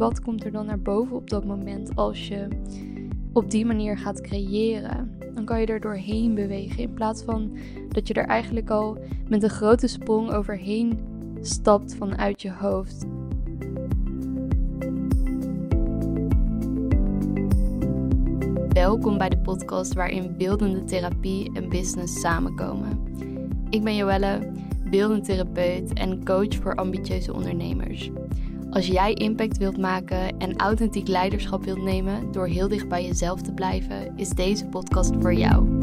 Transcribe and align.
wat 0.00 0.20
komt 0.20 0.44
er 0.44 0.52
dan 0.52 0.66
naar 0.66 0.80
boven 0.80 1.16
op 1.16 1.30
dat 1.30 1.44
moment 1.44 1.96
als 1.96 2.28
je 2.28 2.48
op 3.32 3.50
die 3.50 3.66
manier 3.66 3.98
gaat 3.98 4.20
creëren? 4.20 5.18
Dan 5.34 5.44
kan 5.44 5.60
je 5.60 5.66
er 5.66 5.80
doorheen 5.80 6.34
bewegen 6.34 6.78
in 6.78 6.94
plaats 6.94 7.22
van 7.22 7.56
dat 7.88 8.08
je 8.08 8.14
er 8.14 8.26
eigenlijk 8.26 8.70
al 8.70 8.98
met 9.28 9.42
een 9.42 9.50
grote 9.50 9.86
sprong 9.86 10.32
overheen 10.32 10.98
stapt 11.40 11.94
vanuit 11.94 12.42
je 12.42 12.52
hoofd. 12.52 13.06
Welkom 18.68 19.18
bij 19.18 19.28
de 19.28 19.38
podcast 19.38 19.94
waarin 19.94 20.36
beeldende 20.36 20.84
therapie 20.84 21.50
en 21.52 21.68
business 21.68 22.20
samenkomen. 22.20 22.98
Ik 23.70 23.84
ben 23.84 23.96
Joelle, 23.96 24.52
beeldend 24.90 25.24
therapeut 25.24 25.92
en 25.92 26.24
coach 26.24 26.54
voor 26.54 26.74
ambitieuze 26.74 27.34
ondernemers. 27.34 28.10
Als 28.70 28.86
jij 28.86 29.14
impact 29.14 29.58
wilt 29.58 29.78
maken 29.78 30.38
en 30.38 30.56
authentiek 30.56 31.08
leiderschap 31.08 31.64
wilt 31.64 31.82
nemen 31.82 32.32
door 32.32 32.46
heel 32.46 32.68
dicht 32.68 32.88
bij 32.88 33.04
jezelf 33.04 33.42
te 33.42 33.52
blijven, 33.52 34.16
is 34.16 34.28
deze 34.28 34.66
podcast 34.66 35.12
voor 35.20 35.34
jou. 35.34 35.78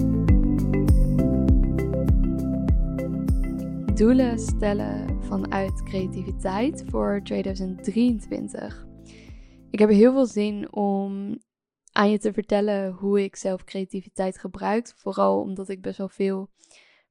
Doelen 3.93 4.39
stellen 4.39 5.23
vanuit 5.23 5.83
creativiteit 5.83 6.83
voor 6.87 7.21
2023. 7.23 8.87
Ik 9.71 9.79
heb 9.79 9.89
heel 9.89 10.11
veel 10.11 10.25
zin 10.25 10.73
om 10.73 11.37
aan 11.91 12.09
je 12.09 12.19
te 12.19 12.33
vertellen 12.33 12.91
hoe 12.91 13.23
ik 13.23 13.35
zelf 13.35 13.63
creativiteit 13.63 14.37
gebruik. 14.37 14.93
Vooral 14.95 15.41
omdat 15.41 15.69
ik 15.69 15.81
best 15.81 15.97
wel 15.97 16.09
veel 16.09 16.49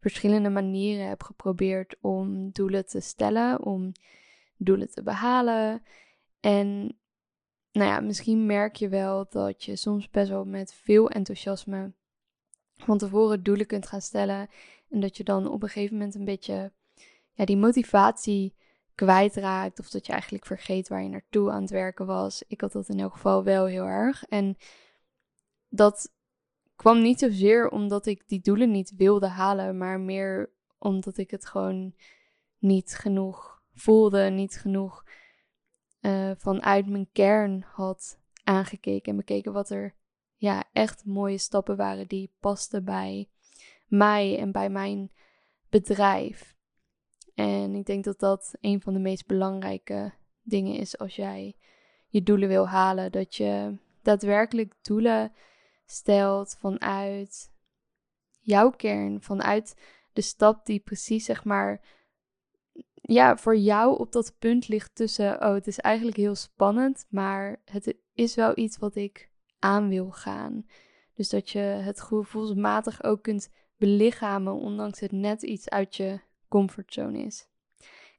verschillende 0.01 0.51
manieren 0.51 1.09
heb 1.09 1.23
geprobeerd 1.23 1.97
om 2.01 2.51
doelen 2.53 2.87
te 2.87 3.01
stellen, 3.01 3.65
om 3.65 3.93
doelen 4.57 4.91
te 4.91 5.03
behalen. 5.03 5.83
En 6.41 6.99
nou 7.73 7.91
ja, 7.91 8.01
misschien 8.01 8.47
merk 8.47 8.77
je 8.77 8.89
wel 8.89 9.27
dat 9.29 9.65
je 9.65 9.77
soms 9.77 10.11
best 10.11 10.31
wel 10.31 10.45
met 10.45 10.75
veel 10.75 11.11
enthousiasme 11.11 11.93
van 12.77 12.99
tevoren 12.99 13.43
doelen 13.43 13.67
kunt 13.67 13.87
gaan 13.87 14.01
stellen. 14.01 14.49
En 14.91 15.01
dat 15.01 15.17
je 15.17 15.25
dan 15.25 15.49
op 15.49 15.63
een 15.63 15.69
gegeven 15.69 15.97
moment 15.97 16.15
een 16.15 16.25
beetje 16.25 16.73
ja, 17.33 17.45
die 17.45 17.57
motivatie 17.57 18.55
kwijtraakt. 18.95 19.79
Of 19.79 19.91
dat 19.91 20.07
je 20.07 20.13
eigenlijk 20.13 20.47
vergeet 20.47 20.89
waar 20.89 21.03
je 21.03 21.09
naartoe 21.09 21.51
aan 21.51 21.61
het 21.61 21.71
werken 21.71 22.07
was. 22.07 22.43
Ik 22.47 22.61
had 22.61 22.73
dat 22.73 22.89
in 22.89 23.01
elk 23.01 23.13
geval 23.13 23.45
wel 23.45 23.67
heel 23.67 23.85
erg. 23.85 24.25
En 24.25 24.57
dat 25.69 26.13
kwam 26.77 27.03
niet 27.03 27.19
zozeer 27.19 27.69
omdat 27.69 28.07
ik 28.07 28.29
die 28.29 28.41
doelen 28.41 28.71
niet 28.71 28.93
wilde 28.97 29.29
halen, 29.29 29.79
maar 29.79 30.01
meer 30.01 30.51
omdat 30.79 31.17
ik 31.17 31.31
het 31.31 31.47
gewoon 31.47 31.95
niet 32.59 32.95
genoeg 32.95 33.56
voelde, 33.77 34.31
niet 34.31 34.59
genoeg 34.59 35.05
uh, 36.01 36.31
vanuit 36.37 36.87
mijn 36.87 37.09
kern 37.13 37.65
had 37.73 38.19
aangekeken 38.45 39.11
en 39.11 39.17
bekeken 39.17 39.53
wat 39.53 39.71
er 39.71 39.95
ja, 40.37 40.65
echt 40.73 41.05
mooie 41.05 41.39
stappen 41.39 41.77
waren 41.77 42.09
die 42.09 42.33
pasten 42.41 42.85
bij 42.85 43.29
mij 43.87 44.39
en 44.39 44.53
bij 44.53 44.71
mijn 44.71 45.13
bedrijf. 45.69 46.57
En 47.35 47.75
ik 47.75 47.87
denk 47.87 48.05
dat 48.05 48.19
dat 48.19 48.55
een 48.61 48.81
van 48.81 48.93
de 48.93 48.99
meest 48.99 49.27
belangrijke 49.27 50.13
dingen 50.43 50.75
is 50.75 50.99
als 50.99 51.17
jij 51.17 51.57
je 52.09 52.23
doelen 52.23 52.49
wil 52.49 52.69
halen. 52.69 53.13
Dat 53.13 53.35
je 53.35 53.79
daadwerkelijk 54.03 54.75
doelen 54.83 55.33
stelt 55.87 56.57
vanuit 56.59 57.53
jouw 58.41 58.71
kern, 58.71 59.23
vanuit 59.23 59.77
de 60.13 60.21
stap 60.21 60.67
die 60.67 60.81
precies 60.81 61.25
zeg 61.25 61.45
maar 61.45 61.96
ja, 63.07 63.37
voor 63.37 63.57
jou 63.57 63.99
op 63.99 64.13
dat 64.13 64.35
punt 64.39 64.69
ligt 64.69 64.95
tussen 64.95 65.43
oh, 65.43 65.55
het 65.55 65.67
is 65.67 65.79
eigenlijk 65.79 66.17
heel 66.17 66.35
spannend, 66.35 67.07
maar 67.09 67.61
het 67.65 67.95
is 68.15 68.35
wel 68.35 68.59
iets 68.59 68.79
wat 68.79 68.95
ik 68.95 69.31
aan 69.59 69.89
wil 69.89 70.11
gaan. 70.11 70.67
Dus 71.15 71.29
dat 71.29 71.51
je 71.51 71.59
het 71.59 72.01
gevoelsmatig 72.01 73.03
ook 73.03 73.23
kunt 73.23 73.51
belichamen, 73.77 74.55
ondanks 74.55 75.01
het 75.01 75.13
net 75.13 75.43
iets 75.43 75.69
uit 75.69 75.97
je 75.97 76.21
comfortzone 76.49 77.19
is. 77.19 77.49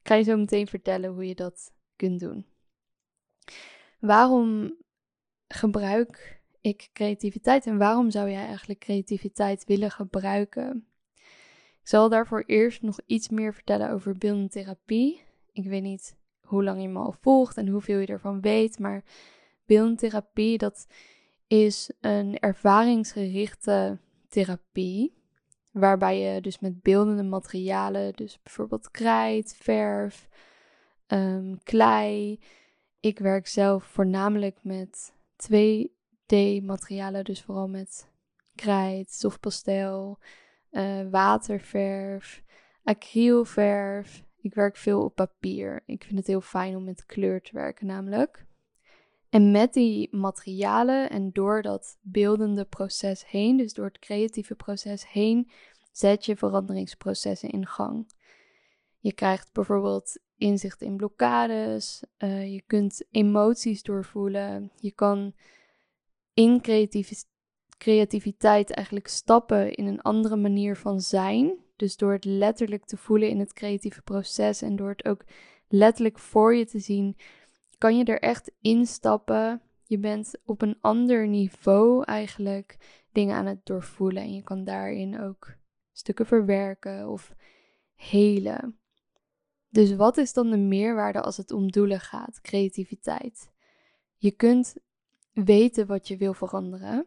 ga 0.08 0.14
je 0.14 0.22
zo 0.22 0.36
meteen 0.36 0.66
vertellen 0.66 1.10
hoe 1.10 1.26
je 1.26 1.34
dat 1.34 1.72
kunt 1.96 2.20
doen. 2.20 2.46
Waarom 4.00 4.76
gebruik 5.48 6.42
ik 6.60 6.90
creativiteit 6.92 7.66
en 7.66 7.78
waarom 7.78 8.10
zou 8.10 8.30
jij 8.30 8.46
eigenlijk 8.46 8.80
creativiteit 8.80 9.64
willen 9.64 9.90
gebruiken? 9.90 10.86
Ik 11.88 11.94
zal 11.94 12.08
daarvoor 12.08 12.42
eerst 12.46 12.82
nog 12.82 13.00
iets 13.06 13.28
meer 13.28 13.54
vertellen 13.54 13.90
over 13.90 14.18
beeldende 14.18 14.48
therapie. 14.48 15.22
Ik 15.52 15.64
weet 15.64 15.82
niet 15.82 16.16
hoe 16.40 16.64
lang 16.64 16.82
je 16.82 16.88
me 16.88 16.98
al 16.98 17.14
volgt 17.20 17.56
en 17.56 17.68
hoeveel 17.68 17.98
je 17.98 18.06
ervan 18.06 18.40
weet, 18.40 18.78
maar 18.78 19.02
beeldende 19.66 19.96
therapie 19.96 20.58
dat 20.58 20.86
is 21.46 21.90
een 22.00 22.38
ervaringsgerichte 22.38 23.98
therapie 24.28 25.14
waarbij 25.70 26.20
je 26.20 26.40
dus 26.40 26.58
met 26.58 26.82
beeldende 26.82 27.22
materialen, 27.22 28.12
dus 28.12 28.38
bijvoorbeeld 28.42 28.90
krijt, 28.90 29.56
verf, 29.56 30.28
um, 31.06 31.58
klei. 31.62 32.40
Ik 33.00 33.18
werk 33.18 33.46
zelf 33.46 33.84
voornamelijk 33.84 34.58
met 34.62 35.14
twee 35.36 35.96
D-materialen, 36.26 37.24
dus 37.24 37.42
vooral 37.42 37.68
met 37.68 38.08
krijt, 38.54 39.12
softpastel, 39.12 40.18
uh, 40.70 41.10
waterverf, 41.10 42.42
acrylverf. 42.82 44.24
Ik 44.40 44.54
werk 44.54 44.76
veel 44.76 45.04
op 45.04 45.14
papier. 45.14 45.82
Ik 45.86 46.04
vind 46.04 46.18
het 46.18 46.26
heel 46.26 46.40
fijn 46.40 46.76
om 46.76 46.84
met 46.84 47.06
kleur 47.06 47.40
te 47.42 47.52
werken 47.52 47.86
namelijk. 47.86 48.46
En 49.30 49.50
met 49.50 49.72
die 49.72 50.16
materialen 50.16 51.10
en 51.10 51.30
door 51.32 51.62
dat 51.62 51.98
beeldende 52.00 52.64
proces 52.64 53.26
heen, 53.26 53.56
dus 53.56 53.72
door 53.72 53.84
het 53.84 53.98
creatieve 53.98 54.54
proces 54.54 55.10
heen, 55.10 55.50
zet 55.92 56.24
je 56.24 56.36
veranderingsprocessen 56.36 57.50
in 57.50 57.66
gang. 57.66 58.12
Je 58.98 59.12
krijgt 59.12 59.52
bijvoorbeeld 59.52 60.18
inzicht 60.36 60.82
in 60.82 60.96
blokkades, 60.96 62.02
uh, 62.18 62.52
je 62.52 62.62
kunt 62.66 63.06
emoties 63.10 63.82
doorvoelen, 63.82 64.72
je 64.76 64.92
kan 64.92 65.34
in 66.34 66.60
creativiteit 67.78 68.70
eigenlijk 68.70 69.08
stappen 69.08 69.74
in 69.74 69.86
een 69.86 70.00
andere 70.00 70.36
manier 70.36 70.76
van 70.76 71.00
zijn. 71.00 71.56
Dus 71.76 71.96
door 71.96 72.12
het 72.12 72.24
letterlijk 72.24 72.84
te 72.84 72.96
voelen 72.96 73.28
in 73.28 73.38
het 73.38 73.52
creatieve 73.52 74.02
proces 74.02 74.62
en 74.62 74.76
door 74.76 74.88
het 74.88 75.04
ook 75.04 75.24
letterlijk 75.68 76.18
voor 76.18 76.54
je 76.54 76.66
te 76.66 76.78
zien, 76.78 77.16
kan 77.78 77.96
je 77.96 78.04
er 78.04 78.20
echt 78.20 78.52
instappen. 78.60 79.62
Je 79.84 79.98
bent 79.98 80.34
op 80.44 80.62
een 80.62 80.78
ander 80.80 81.28
niveau 81.28 82.04
eigenlijk 82.04 82.76
dingen 83.12 83.36
aan 83.36 83.46
het 83.46 83.66
doorvoelen 83.66 84.22
en 84.22 84.34
je 84.34 84.42
kan 84.42 84.64
daarin 84.64 85.20
ook 85.20 85.54
stukken 85.92 86.26
verwerken 86.26 87.08
of 87.08 87.34
helen. 87.94 88.78
Dus 89.70 89.96
wat 89.96 90.16
is 90.16 90.32
dan 90.32 90.50
de 90.50 90.56
meerwaarde 90.56 91.20
als 91.20 91.36
het 91.36 91.52
om 91.52 91.70
doelen 91.70 92.00
gaat? 92.00 92.40
Creativiteit. 92.40 93.50
Je 94.16 94.30
kunt 94.30 94.76
weten 95.32 95.86
wat 95.86 96.08
je 96.08 96.16
wil 96.16 96.34
veranderen. 96.34 97.06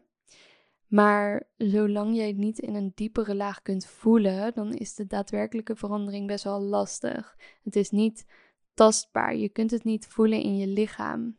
Maar 0.92 1.48
zolang 1.56 2.16
jij 2.16 2.26
het 2.26 2.36
niet 2.36 2.58
in 2.58 2.74
een 2.74 2.92
diepere 2.94 3.34
laag 3.34 3.62
kunt 3.62 3.86
voelen, 3.86 4.54
dan 4.54 4.72
is 4.72 4.94
de 4.94 5.06
daadwerkelijke 5.06 5.76
verandering 5.76 6.26
best 6.26 6.44
wel 6.44 6.60
lastig. 6.60 7.36
Het 7.62 7.76
is 7.76 7.90
niet 7.90 8.26
tastbaar. 8.74 9.36
Je 9.36 9.48
kunt 9.48 9.70
het 9.70 9.84
niet 9.84 10.06
voelen 10.06 10.42
in 10.42 10.56
je 10.56 10.66
lichaam. 10.66 11.36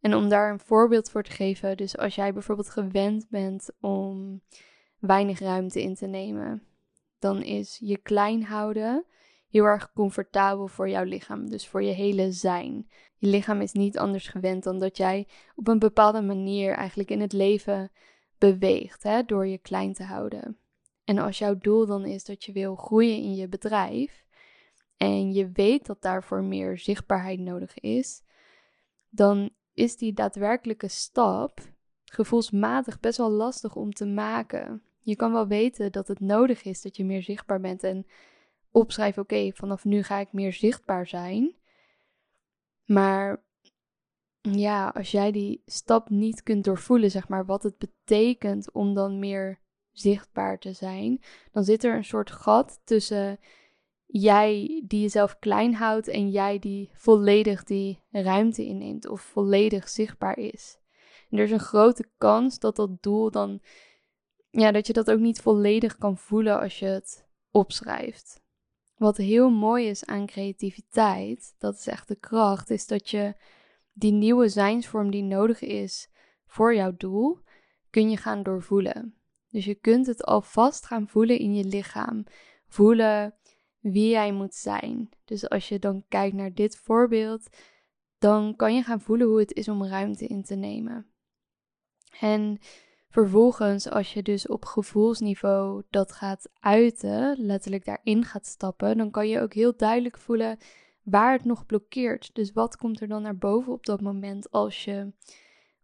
En 0.00 0.14
om 0.14 0.28
daar 0.28 0.52
een 0.52 0.60
voorbeeld 0.60 1.10
voor 1.10 1.22
te 1.22 1.30
geven, 1.30 1.76
dus 1.76 1.96
als 1.96 2.14
jij 2.14 2.32
bijvoorbeeld 2.32 2.70
gewend 2.70 3.28
bent 3.28 3.70
om 3.80 4.42
weinig 4.98 5.38
ruimte 5.38 5.82
in 5.82 5.94
te 5.94 6.06
nemen, 6.06 6.62
dan 7.18 7.42
is 7.42 7.78
je 7.80 7.96
klein 7.96 8.44
houden 8.44 9.04
heel 9.48 9.64
erg 9.64 9.92
comfortabel 9.92 10.68
voor 10.68 10.88
jouw 10.88 11.04
lichaam, 11.04 11.50
dus 11.50 11.68
voor 11.68 11.82
je 11.82 11.92
hele 11.92 12.32
zijn. 12.32 12.88
Je 13.16 13.26
lichaam 13.26 13.60
is 13.60 13.72
niet 13.72 13.98
anders 13.98 14.28
gewend 14.28 14.62
dan 14.62 14.78
dat 14.78 14.96
jij 14.96 15.26
op 15.54 15.68
een 15.68 15.78
bepaalde 15.78 16.22
manier 16.22 16.74
eigenlijk 16.74 17.10
in 17.10 17.20
het 17.20 17.32
leven 17.32 17.90
beweegt, 18.42 19.02
hè, 19.02 19.22
door 19.22 19.46
je 19.46 19.58
klein 19.58 19.92
te 19.92 20.04
houden. 20.04 20.58
En 21.04 21.18
als 21.18 21.38
jouw 21.38 21.58
doel 21.58 21.86
dan 21.86 22.04
is 22.04 22.24
dat 22.24 22.44
je 22.44 22.52
wil 22.52 22.76
groeien 22.76 23.16
in 23.16 23.34
je 23.34 23.48
bedrijf 23.48 24.24
en 24.96 25.32
je 25.32 25.50
weet 25.52 25.86
dat 25.86 26.02
daarvoor 26.02 26.42
meer 26.42 26.78
zichtbaarheid 26.78 27.38
nodig 27.38 27.78
is, 27.78 28.22
dan 29.08 29.50
is 29.74 29.96
die 29.96 30.12
daadwerkelijke 30.12 30.88
stap 30.88 31.60
gevoelsmatig 32.04 33.00
best 33.00 33.18
wel 33.18 33.30
lastig 33.30 33.76
om 33.76 33.92
te 33.92 34.06
maken. 34.06 34.82
Je 35.00 35.16
kan 35.16 35.32
wel 35.32 35.46
weten 35.46 35.92
dat 35.92 36.08
het 36.08 36.20
nodig 36.20 36.64
is 36.64 36.82
dat 36.82 36.96
je 36.96 37.04
meer 37.04 37.22
zichtbaar 37.22 37.60
bent 37.60 37.82
en 37.82 38.06
opschrijven: 38.70 39.22
oké, 39.22 39.50
vanaf 39.54 39.84
nu 39.84 40.02
ga 40.02 40.18
ik 40.18 40.32
meer 40.32 40.52
zichtbaar 40.52 41.06
zijn. 41.06 41.54
Maar 42.84 43.42
ja, 44.42 44.88
als 44.88 45.10
jij 45.10 45.32
die 45.32 45.62
stap 45.66 46.10
niet 46.10 46.42
kunt 46.42 46.64
doorvoelen, 46.64 47.10
zeg 47.10 47.28
maar, 47.28 47.46
wat 47.46 47.62
het 47.62 47.78
betekent 47.78 48.72
om 48.72 48.94
dan 48.94 49.18
meer 49.18 49.60
zichtbaar 49.92 50.58
te 50.58 50.72
zijn, 50.72 51.22
dan 51.52 51.64
zit 51.64 51.84
er 51.84 51.96
een 51.96 52.04
soort 52.04 52.30
gat 52.30 52.80
tussen 52.84 53.38
jij 54.06 54.82
die 54.86 55.00
jezelf 55.00 55.38
klein 55.38 55.74
houdt 55.74 56.08
en 56.08 56.30
jij 56.30 56.58
die 56.58 56.90
volledig 56.94 57.64
die 57.64 58.02
ruimte 58.10 58.64
inneemt 58.64 59.06
of 59.06 59.20
volledig 59.20 59.88
zichtbaar 59.88 60.38
is. 60.38 60.78
Er 61.30 61.38
is 61.38 61.50
een 61.50 61.60
grote 61.60 62.08
kans 62.18 62.58
dat 62.58 62.76
dat 62.76 63.02
doel 63.02 63.30
dan, 63.30 63.60
ja, 64.50 64.72
dat 64.72 64.86
je 64.86 64.92
dat 64.92 65.10
ook 65.10 65.18
niet 65.18 65.40
volledig 65.40 65.98
kan 65.98 66.18
voelen 66.18 66.60
als 66.60 66.78
je 66.78 66.86
het 66.86 67.26
opschrijft. 67.50 68.40
Wat 68.96 69.16
heel 69.16 69.50
mooi 69.50 69.86
is 69.88 70.04
aan 70.04 70.26
creativiteit, 70.26 71.54
dat 71.58 71.74
is 71.74 71.86
echt 71.86 72.08
de 72.08 72.16
kracht, 72.16 72.70
is 72.70 72.86
dat 72.86 73.10
je 73.10 73.34
die 73.92 74.12
nieuwe 74.12 74.48
zijnsvorm 74.48 75.10
die 75.10 75.22
nodig 75.22 75.60
is 75.60 76.10
voor 76.46 76.74
jouw 76.74 76.92
doel, 76.96 77.38
kun 77.90 78.10
je 78.10 78.16
gaan 78.16 78.42
doorvoelen. 78.42 79.14
Dus 79.48 79.64
je 79.64 79.74
kunt 79.74 80.06
het 80.06 80.24
alvast 80.24 80.86
gaan 80.86 81.08
voelen 81.08 81.38
in 81.38 81.54
je 81.54 81.64
lichaam. 81.64 82.24
Voelen 82.66 83.34
wie 83.78 84.08
jij 84.08 84.32
moet 84.32 84.54
zijn. 84.54 85.08
Dus 85.24 85.48
als 85.48 85.68
je 85.68 85.78
dan 85.78 86.04
kijkt 86.08 86.36
naar 86.36 86.54
dit 86.54 86.76
voorbeeld, 86.76 87.48
dan 88.18 88.56
kan 88.56 88.74
je 88.74 88.82
gaan 88.82 89.00
voelen 89.00 89.26
hoe 89.26 89.38
het 89.38 89.52
is 89.52 89.68
om 89.68 89.84
ruimte 89.84 90.26
in 90.26 90.42
te 90.42 90.54
nemen. 90.54 91.06
En 92.20 92.58
vervolgens, 93.08 93.88
als 93.88 94.12
je 94.12 94.22
dus 94.22 94.46
op 94.46 94.64
gevoelsniveau 94.64 95.82
dat 95.90 96.12
gaat 96.12 96.50
uiten, 96.60 97.36
letterlijk 97.38 97.84
daarin 97.84 98.24
gaat 98.24 98.46
stappen, 98.46 98.96
dan 98.96 99.10
kan 99.10 99.28
je 99.28 99.40
ook 99.40 99.54
heel 99.54 99.76
duidelijk 99.76 100.18
voelen 100.18 100.58
waar 101.02 101.32
het 101.32 101.44
nog 101.44 101.66
blokkeert. 101.66 102.34
Dus 102.34 102.52
wat 102.52 102.76
komt 102.76 103.00
er 103.00 103.08
dan 103.08 103.22
naar 103.22 103.36
boven 103.36 103.72
op 103.72 103.86
dat 103.86 104.00
moment 104.00 104.50
als 104.50 104.84
je 104.84 105.12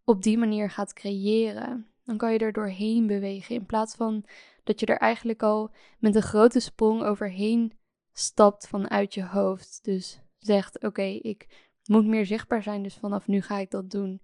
op 0.05 0.23
die 0.23 0.38
manier 0.38 0.70
gaat 0.70 0.93
creëren? 0.93 1.87
Dan 2.05 2.17
kan 2.17 2.32
je 2.32 2.38
er 2.38 2.53
doorheen 2.53 3.06
bewegen 3.06 3.55
in 3.55 3.67
plaats 3.67 3.94
van 3.94 4.25
dat 4.65 4.81
je 4.81 4.87
er 4.87 4.99
eigenlijk 4.99 5.43
al 5.43 5.70
met 5.99 6.15
een 6.15 6.23
grote 6.23 6.61
sprong 6.61 7.03
overheen 7.03 7.73
stapt 8.12 8.69
vanuit 8.69 9.15
je 9.15 9.25
hoofd. 9.25 9.79
Dus 9.82 10.20
zegt: 10.38 10.82
Oké, 10.82 11.03
ik 11.03 11.69
moet 11.85 12.06
meer 12.06 12.26
zichtbaar 12.26 12.62
zijn, 12.62 12.82
dus 12.82 12.94
vanaf 12.94 13.26
nu 13.26 13.41
ga 13.41 13.59
ik 13.59 13.70
dat 13.70 13.91
doen. 13.91 14.23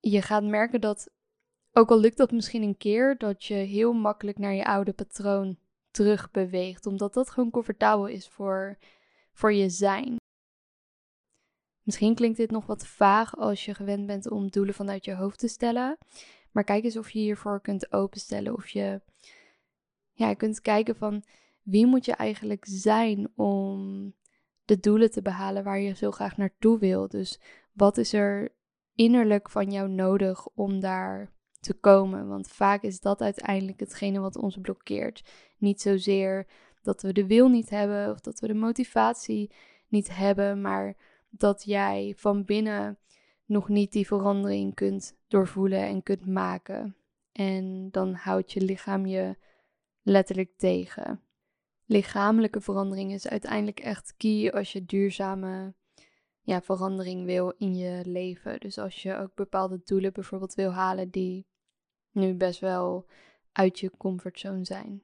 Je 0.00 0.22
gaat 0.22 0.44
merken 0.44 0.80
dat, 0.80 1.10
ook 1.72 1.90
al 1.90 2.00
lukt 2.00 2.16
dat 2.16 2.32
misschien 2.32 2.62
een 2.62 2.76
keer, 2.76 3.18
dat 3.18 3.44
je 3.44 3.54
heel 3.54 3.92
makkelijk 3.92 4.38
naar 4.38 4.54
je 4.54 4.64
oude 4.64 4.92
patroon 4.92 5.58
terug 5.90 6.30
beweegt, 6.30 6.86
omdat 6.86 7.14
dat 7.14 7.30
gewoon 7.30 7.50
comfortabel 7.50 8.06
is 8.06 8.28
voor, 8.28 8.78
voor 9.32 9.52
je 9.52 9.68
zijn. 9.68 10.16
Misschien 11.82 12.14
klinkt 12.14 12.36
dit 12.36 12.50
nog 12.50 12.66
wat 12.66 12.86
vaag 12.86 13.36
als 13.36 13.64
je 13.64 13.74
gewend 13.74 14.06
bent 14.06 14.30
om 14.30 14.50
doelen 14.50 14.74
vanuit 14.74 15.04
je 15.04 15.14
hoofd 15.14 15.38
te 15.38 15.48
stellen. 15.48 15.98
Maar 16.52 16.64
kijk 16.64 16.84
eens 16.84 16.96
of 16.96 17.10
je 17.10 17.18
hiervoor 17.18 17.60
kunt 17.60 17.92
openstellen. 17.92 18.54
Of 18.54 18.68
je 18.68 19.00
ja, 20.12 20.34
kunt 20.34 20.60
kijken 20.60 20.96
van 20.96 21.24
wie 21.62 21.86
moet 21.86 22.04
je 22.04 22.12
eigenlijk 22.12 22.64
zijn 22.68 23.28
om 23.36 24.14
de 24.64 24.80
doelen 24.80 25.10
te 25.10 25.22
behalen 25.22 25.64
waar 25.64 25.80
je 25.80 25.94
zo 25.94 26.10
graag 26.10 26.36
naartoe 26.36 26.78
wil. 26.78 27.08
Dus 27.08 27.40
wat 27.72 27.96
is 27.96 28.12
er 28.12 28.54
innerlijk 28.94 29.50
van 29.50 29.70
jou 29.70 29.88
nodig 29.88 30.48
om 30.48 30.80
daar 30.80 31.32
te 31.60 31.74
komen? 31.74 32.28
Want 32.28 32.48
vaak 32.48 32.82
is 32.82 33.00
dat 33.00 33.20
uiteindelijk 33.20 33.80
hetgene 33.80 34.20
wat 34.20 34.36
ons 34.36 34.58
blokkeert. 34.62 35.30
Niet 35.58 35.80
zozeer 35.80 36.46
dat 36.82 37.02
we 37.02 37.12
de 37.12 37.26
wil 37.26 37.48
niet 37.48 37.70
hebben 37.70 38.10
of 38.10 38.20
dat 38.20 38.40
we 38.40 38.46
de 38.46 38.54
motivatie 38.54 39.50
niet 39.88 40.16
hebben, 40.16 40.60
maar 40.60 40.96
dat 41.30 41.64
jij 41.64 42.14
van 42.16 42.44
binnen 42.44 42.98
nog 43.44 43.68
niet 43.68 43.92
die 43.92 44.06
verandering 44.06 44.74
kunt 44.74 45.16
doorvoelen 45.28 45.80
en 45.80 46.02
kunt 46.02 46.26
maken. 46.26 46.96
En 47.32 47.88
dan 47.90 48.14
houdt 48.14 48.52
je 48.52 48.60
lichaam 48.60 49.06
je 49.06 49.36
letterlijk 50.02 50.52
tegen. 50.56 51.20
Lichamelijke 51.86 52.60
verandering 52.60 53.12
is 53.12 53.28
uiteindelijk 53.28 53.80
echt 53.80 54.14
key 54.16 54.52
als 54.52 54.72
je 54.72 54.84
duurzame 54.84 55.74
ja, 56.40 56.62
verandering 56.62 57.24
wil 57.24 57.54
in 57.58 57.74
je 57.74 58.02
leven. 58.04 58.60
Dus 58.60 58.78
als 58.78 59.02
je 59.02 59.16
ook 59.16 59.34
bepaalde 59.34 59.80
doelen 59.84 60.12
bijvoorbeeld 60.12 60.54
wil 60.54 60.70
halen 60.70 61.10
die 61.10 61.46
nu 62.10 62.34
best 62.34 62.60
wel 62.60 63.06
uit 63.52 63.80
je 63.80 63.90
comfortzone 63.96 64.64
zijn. 64.64 65.02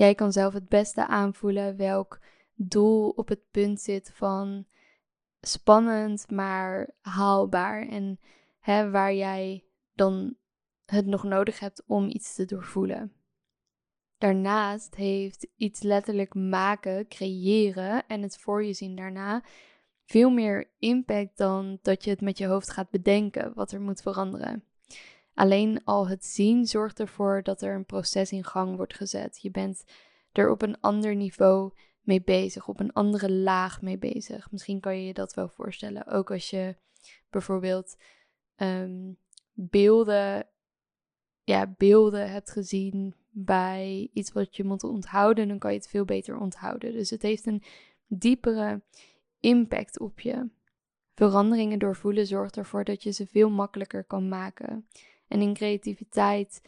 Jij 0.00 0.14
kan 0.14 0.32
zelf 0.32 0.52
het 0.52 0.68
beste 0.68 1.06
aanvoelen 1.06 1.76
welk 1.76 2.20
doel 2.54 3.08
op 3.08 3.28
het 3.28 3.50
punt 3.50 3.80
zit 3.80 4.10
van 4.14 4.66
spannend, 5.40 6.30
maar 6.30 6.90
haalbaar. 7.00 7.88
En 7.88 8.20
hè, 8.60 8.90
waar 8.90 9.14
jij 9.14 9.64
dan 9.94 10.36
het 10.84 11.06
nog 11.06 11.24
nodig 11.24 11.58
hebt 11.58 11.82
om 11.86 12.08
iets 12.08 12.34
te 12.34 12.44
doorvoelen. 12.44 13.12
Daarnaast 14.18 14.94
heeft 14.94 15.46
iets 15.56 15.82
letterlijk 15.82 16.34
maken, 16.34 17.08
creëren 17.08 18.06
en 18.06 18.22
het 18.22 18.38
voor 18.38 18.64
je 18.64 18.72
zien 18.72 18.96
daarna 18.96 19.44
veel 20.04 20.30
meer 20.30 20.70
impact 20.78 21.36
dan 21.36 21.78
dat 21.82 22.04
je 22.04 22.10
het 22.10 22.20
met 22.20 22.38
je 22.38 22.46
hoofd 22.46 22.70
gaat 22.70 22.90
bedenken 22.90 23.52
wat 23.54 23.72
er 23.72 23.80
moet 23.80 24.02
veranderen. 24.02 24.64
Alleen 25.40 25.84
al 25.84 26.08
het 26.08 26.24
zien 26.24 26.66
zorgt 26.66 27.00
ervoor 27.00 27.42
dat 27.42 27.62
er 27.62 27.74
een 27.74 27.86
proces 27.86 28.32
in 28.32 28.44
gang 28.44 28.76
wordt 28.76 28.94
gezet. 28.94 29.38
Je 29.42 29.50
bent 29.50 29.84
er 30.32 30.50
op 30.50 30.62
een 30.62 30.80
ander 30.80 31.16
niveau 31.16 31.72
mee 32.00 32.22
bezig, 32.22 32.68
op 32.68 32.80
een 32.80 32.92
andere 32.92 33.32
laag 33.32 33.82
mee 33.82 33.98
bezig. 33.98 34.50
Misschien 34.50 34.80
kan 34.80 34.96
je 34.98 35.06
je 35.06 35.14
dat 35.14 35.34
wel 35.34 35.48
voorstellen. 35.48 36.06
Ook 36.06 36.30
als 36.30 36.50
je 36.50 36.76
bijvoorbeeld 37.30 37.96
um, 38.56 39.16
beelden, 39.52 40.46
ja, 41.44 41.74
beelden 41.76 42.30
hebt 42.30 42.50
gezien 42.50 43.14
bij 43.30 44.10
iets 44.12 44.32
wat 44.32 44.56
je 44.56 44.64
moet 44.64 44.84
onthouden, 44.84 45.48
dan 45.48 45.58
kan 45.58 45.72
je 45.72 45.78
het 45.78 45.88
veel 45.88 46.04
beter 46.04 46.38
onthouden. 46.38 46.92
Dus 46.92 47.10
het 47.10 47.22
heeft 47.22 47.46
een 47.46 47.62
diepere 48.06 48.82
impact 49.38 50.00
op 50.00 50.20
je. 50.20 50.48
Veranderingen 51.14 51.78
doorvoelen 51.78 52.26
zorgt 52.26 52.56
ervoor 52.56 52.84
dat 52.84 53.02
je 53.02 53.10
ze 53.10 53.26
veel 53.26 53.50
makkelijker 53.50 54.04
kan 54.04 54.28
maken. 54.28 54.86
En 55.30 55.40
in 55.40 55.54
creativiteit 55.54 56.60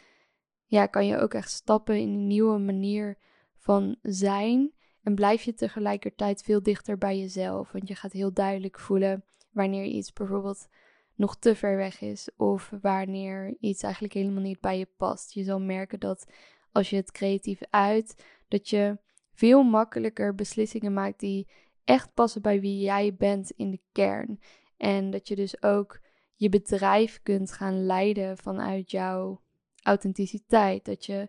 ja, 0.67 0.87
kan 0.87 1.07
je 1.07 1.19
ook 1.19 1.35
echt 1.35 1.51
stappen 1.51 2.01
in 2.01 2.09
een 2.09 2.27
nieuwe 2.27 2.59
manier 2.59 3.19
van 3.57 3.97
zijn. 4.03 4.73
En 5.03 5.15
blijf 5.15 5.43
je 5.43 5.55
tegelijkertijd 5.55 6.43
veel 6.43 6.63
dichter 6.63 6.99
bij 6.99 7.19
jezelf. 7.19 7.73
Want 7.73 7.89
je 7.89 7.95
gaat 7.95 8.13
heel 8.13 8.33
duidelijk 8.33 8.79
voelen 8.79 9.25
wanneer 9.51 9.85
iets 9.85 10.13
bijvoorbeeld 10.13 10.69
nog 11.15 11.37
te 11.37 11.55
ver 11.55 11.77
weg 11.77 12.01
is. 12.01 12.29
Of 12.37 12.73
wanneer 12.81 13.57
iets 13.61 13.83
eigenlijk 13.83 14.15
helemaal 14.15 14.43
niet 14.43 14.61
bij 14.61 14.79
je 14.79 14.89
past. 14.97 15.33
Je 15.33 15.43
zal 15.43 15.61
merken 15.61 16.01
dat 16.01 16.27
als 16.73 16.91
je 16.91 16.97
het 16.97 17.11
creatief 17.11 17.61
uit, 17.71 18.25
dat 18.49 18.69
je 18.69 18.99
veel 19.33 19.63
makkelijker 19.63 20.35
beslissingen 20.35 20.93
maakt 20.93 21.21
die 21.21 21.49
echt 21.85 22.15
passen 22.15 22.43
bij 22.43 22.61
wie 22.61 22.81
jij 22.81 23.15
bent 23.15 23.51
in 23.51 23.71
de 23.71 23.81
kern. 23.93 24.41
En 24.77 25.11
dat 25.11 25.29
je 25.29 25.37
dus 25.37 25.63
ook 25.63 26.01
je 26.43 26.49
bedrijf 26.49 27.21
kunt 27.23 27.53
gaan 27.53 27.87
leiden 27.87 28.37
vanuit 28.37 28.91
jouw 28.91 29.41
authenticiteit. 29.83 30.85
Dat 30.85 31.07
je 31.07 31.29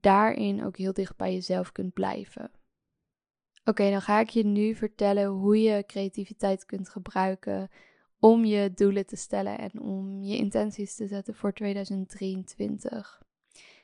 daarin 0.00 0.64
ook 0.64 0.76
heel 0.76 0.92
dicht 0.92 1.16
bij 1.16 1.32
jezelf 1.32 1.72
kunt 1.72 1.92
blijven. 1.92 2.50
Oké, 3.64 3.90
dan 3.90 4.02
ga 4.02 4.20
ik 4.20 4.28
je 4.28 4.44
nu 4.44 4.74
vertellen 4.74 5.26
hoe 5.26 5.62
je 5.62 5.84
creativiteit 5.86 6.64
kunt 6.64 6.88
gebruiken 6.88 7.70
om 8.18 8.44
je 8.44 8.72
doelen 8.74 9.06
te 9.06 9.16
stellen 9.16 9.58
en 9.58 9.80
om 9.80 10.22
je 10.22 10.36
intenties 10.36 10.94
te 10.94 11.06
zetten 11.06 11.34
voor 11.34 11.52
2023. 11.52 13.22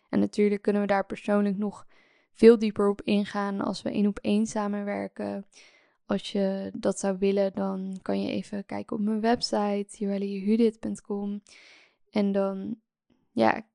En 0.08 0.18
natuurlijk 0.18 0.62
kunnen 0.62 0.82
we 0.82 0.88
daar 0.88 1.06
persoonlijk 1.06 1.56
nog 1.56 1.86
veel 2.32 2.58
dieper 2.58 2.88
op 2.88 3.02
ingaan 3.02 3.60
als 3.60 3.82
we 3.82 3.90
één 3.90 4.06
op 4.06 4.18
één 4.18 4.46
samenwerken. 4.46 5.46
Als 6.08 6.32
je 6.32 6.70
dat 6.74 6.98
zou 6.98 7.18
willen, 7.18 7.52
dan 7.54 7.98
kan 8.02 8.22
je 8.22 8.30
even 8.30 8.66
kijken 8.66 8.96
op 8.96 9.02
mijn 9.02 9.20
website, 9.20 9.86
joellejehudit.com. 9.98 11.42
En 12.10 12.32
dan 12.32 12.76
ja, 13.32 13.66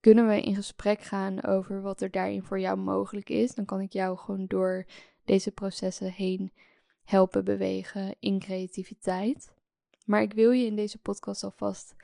kunnen 0.00 0.28
we 0.28 0.42
in 0.42 0.54
gesprek 0.54 1.00
gaan 1.00 1.42
over 1.42 1.82
wat 1.82 2.00
er 2.00 2.10
daarin 2.10 2.42
voor 2.42 2.60
jou 2.60 2.78
mogelijk 2.78 3.28
is. 3.30 3.54
Dan 3.54 3.64
kan 3.64 3.80
ik 3.80 3.92
jou 3.92 4.18
gewoon 4.18 4.46
door 4.46 4.86
deze 5.24 5.50
processen 5.50 6.12
heen 6.12 6.52
helpen 7.04 7.44
bewegen 7.44 8.14
in 8.18 8.38
creativiteit. 8.38 9.54
Maar 10.06 10.22
ik 10.22 10.32
wil 10.32 10.50
je 10.50 10.66
in 10.66 10.76
deze 10.76 10.98
podcast 10.98 11.44
alvast 11.44 11.94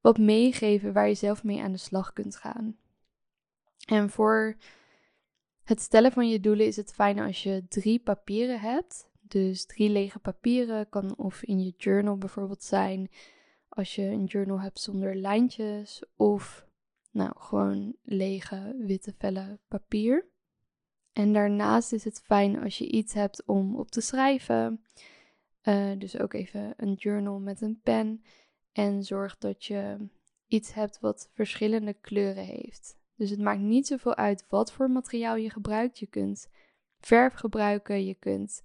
wat 0.00 0.18
meegeven 0.18 0.92
waar 0.92 1.08
je 1.08 1.14
zelf 1.14 1.44
mee 1.44 1.62
aan 1.62 1.72
de 1.72 1.78
slag 1.78 2.12
kunt 2.12 2.36
gaan. 2.36 2.76
En 3.86 4.10
voor 4.10 4.56
het 5.64 5.80
stellen 5.80 6.12
van 6.12 6.28
je 6.28 6.40
doelen 6.40 6.66
is 6.66 6.76
het 6.76 6.92
fijn 6.92 7.18
als 7.18 7.42
je 7.42 7.64
drie 7.68 7.98
papieren 7.98 8.60
hebt. 8.60 9.10
Dus 9.20 9.66
drie 9.66 9.90
lege 9.90 10.18
papieren 10.18 10.88
kan 10.88 11.16
of 11.16 11.42
in 11.42 11.60
je 11.60 11.74
journal 11.76 12.18
bijvoorbeeld 12.18 12.62
zijn. 12.62 13.10
Als 13.68 13.94
je 13.94 14.02
een 14.02 14.24
journal 14.24 14.60
hebt 14.60 14.80
zonder 14.80 15.16
lijntjes 15.16 16.02
of 16.16 16.66
nou 17.10 17.32
gewoon 17.36 17.96
lege 18.02 18.76
witte 18.78 19.14
vellen 19.18 19.60
papier. 19.68 20.26
En 21.12 21.32
daarnaast 21.32 21.92
is 21.92 22.04
het 22.04 22.20
fijn 22.20 22.62
als 22.62 22.78
je 22.78 22.86
iets 22.86 23.14
hebt 23.14 23.44
om 23.46 23.76
op 23.76 23.90
te 23.90 24.00
schrijven. 24.00 24.84
Uh, 25.62 25.92
dus 25.98 26.18
ook 26.18 26.32
even 26.32 26.74
een 26.76 26.92
journal 26.92 27.38
met 27.38 27.60
een 27.60 27.80
pen. 27.80 28.24
En 28.72 29.02
zorg 29.02 29.38
dat 29.38 29.64
je 29.64 30.08
iets 30.46 30.74
hebt 30.74 31.00
wat 31.00 31.30
verschillende 31.32 31.92
kleuren 31.92 32.44
heeft. 32.44 32.96
Dus 33.16 33.30
het 33.30 33.40
maakt 33.40 33.60
niet 33.60 33.86
zoveel 33.86 34.14
uit 34.14 34.44
wat 34.48 34.72
voor 34.72 34.90
materiaal 34.90 35.36
je 35.36 35.50
gebruikt. 35.50 35.98
Je 35.98 36.06
kunt 36.06 36.48
verf 36.98 37.34
gebruiken, 37.34 38.04
je 38.04 38.14
kunt 38.14 38.62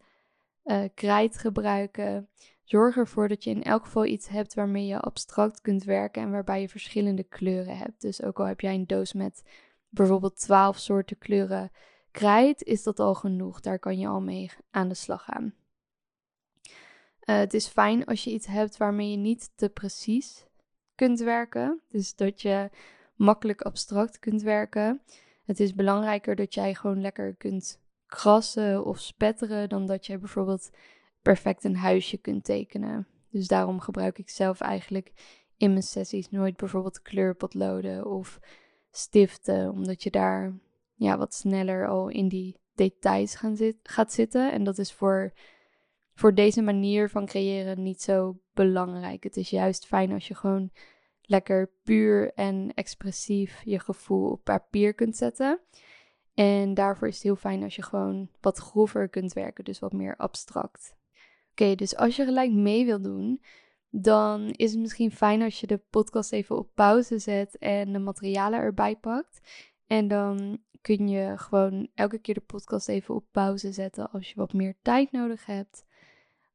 uh, 0.65 0.83
krijt 0.93 1.37
gebruiken. 1.37 2.29
Zorg 2.63 2.97
ervoor 2.97 3.27
dat 3.27 3.43
je 3.43 3.49
in 3.49 3.63
elk 3.63 3.83
geval 3.83 4.05
iets 4.05 4.27
hebt 4.27 4.53
waarmee 4.53 4.85
je 4.85 4.99
abstract 4.99 5.61
kunt 5.61 5.83
werken 5.83 6.21
en 6.21 6.31
waarbij 6.31 6.61
je 6.61 6.69
verschillende 6.69 7.23
kleuren 7.23 7.77
hebt. 7.77 8.01
Dus 8.01 8.23
ook 8.23 8.39
al 8.39 8.45
heb 8.45 8.61
jij 8.61 8.73
een 8.73 8.87
doos 8.87 9.13
met 9.13 9.43
bijvoorbeeld 9.89 10.39
12 10.39 10.77
soorten 10.77 11.17
kleuren 11.17 11.71
krijt, 12.11 12.63
is 12.63 12.83
dat 12.83 12.99
al 12.99 13.15
genoeg. 13.15 13.59
Daar 13.59 13.79
kan 13.79 13.99
je 13.99 14.07
al 14.07 14.21
mee 14.21 14.51
aan 14.71 14.87
de 14.87 14.95
slag 14.95 15.23
gaan. 15.23 15.53
Uh, 17.29 17.37
het 17.37 17.53
is 17.53 17.67
fijn 17.67 18.05
als 18.05 18.23
je 18.23 18.31
iets 18.31 18.47
hebt 18.47 18.77
waarmee 18.77 19.11
je 19.11 19.17
niet 19.17 19.51
te 19.55 19.69
precies 19.69 20.45
kunt 20.95 21.19
werken. 21.19 21.81
Dus 21.87 22.15
dat 22.15 22.41
je 22.41 22.69
makkelijk 23.19 23.61
abstract 23.61 24.19
kunt 24.19 24.41
werken. 24.41 25.01
Het 25.45 25.59
is 25.59 25.73
belangrijker 25.73 26.35
dat 26.35 26.53
jij 26.53 26.73
gewoon 26.73 27.01
lekker 27.01 27.35
kunt 27.35 27.79
krassen 28.05 28.85
of 28.85 28.99
spetteren 28.99 29.69
dan 29.69 29.85
dat 29.85 30.05
je 30.05 30.17
bijvoorbeeld 30.17 30.69
perfect 31.21 31.63
een 31.63 31.75
huisje 31.75 32.17
kunt 32.17 32.43
tekenen. 32.43 33.07
Dus 33.29 33.47
daarom 33.47 33.79
gebruik 33.79 34.17
ik 34.17 34.29
zelf 34.29 34.59
eigenlijk 34.59 35.11
in 35.57 35.69
mijn 35.69 35.83
sessies 35.83 36.29
nooit 36.29 36.57
bijvoorbeeld 36.57 37.01
kleurpotloden 37.01 38.05
of 38.05 38.39
stiften, 38.91 39.71
omdat 39.71 40.03
je 40.03 40.09
daar 40.09 40.53
ja, 40.95 41.17
wat 41.17 41.33
sneller 41.33 41.87
al 41.87 42.09
in 42.09 42.27
die 42.27 42.55
details 42.75 43.35
gaat 43.83 44.13
zitten. 44.13 44.51
En 44.51 44.63
dat 44.63 44.77
is 44.77 44.93
voor, 44.93 45.33
voor 46.13 46.33
deze 46.33 46.61
manier 46.61 47.09
van 47.09 47.25
creëren 47.25 47.83
niet 47.83 48.01
zo 48.01 48.39
belangrijk. 48.53 49.23
Het 49.23 49.37
is 49.37 49.49
juist 49.49 49.85
fijn 49.85 50.11
als 50.11 50.27
je 50.27 50.35
gewoon 50.35 50.71
lekker 51.29 51.71
puur 51.83 52.33
en 52.33 52.71
expressief 52.73 53.61
je 53.63 53.79
gevoel 53.79 54.29
op 54.29 54.43
papier 54.43 54.93
kunt 54.93 55.15
zetten. 55.17 55.59
En 56.33 56.73
daarvoor 56.73 57.07
is 57.07 57.13
het 57.13 57.23
heel 57.23 57.35
fijn 57.35 57.63
als 57.63 57.75
je 57.75 57.83
gewoon 57.83 58.29
wat 58.41 58.57
grover 58.57 59.09
kunt 59.09 59.33
werken, 59.33 59.63
dus 59.63 59.79
wat 59.79 59.93
meer 59.93 60.15
abstract. 60.17 60.95
Oké, 61.51 61.75
dus 61.75 61.95
als 61.95 62.15
je 62.15 62.25
gelijk 62.25 62.51
mee 62.51 62.85
wil 62.85 63.01
doen, 63.01 63.41
dan 63.89 64.49
is 64.49 64.71
het 64.71 64.79
misschien 64.79 65.11
fijn 65.11 65.41
als 65.41 65.59
je 65.59 65.67
de 65.67 65.81
podcast 65.89 66.31
even 66.31 66.57
op 66.57 66.69
pauze 66.73 67.19
zet 67.19 67.57
en 67.57 67.93
de 67.93 67.99
materialen 67.99 68.59
erbij 68.59 68.95
pakt. 68.95 69.39
En 69.87 70.07
dan 70.07 70.59
kun 70.81 71.07
je 71.07 71.37
gewoon 71.37 71.87
elke 71.95 72.19
keer 72.19 72.33
de 72.33 72.41
podcast 72.41 72.87
even 72.87 73.15
op 73.15 73.25
pauze 73.31 73.71
zetten 73.71 74.11
als 74.11 74.29
je 74.29 74.35
wat 74.35 74.53
meer 74.53 74.75
tijd 74.81 75.11
nodig 75.11 75.45
hebt. 75.45 75.85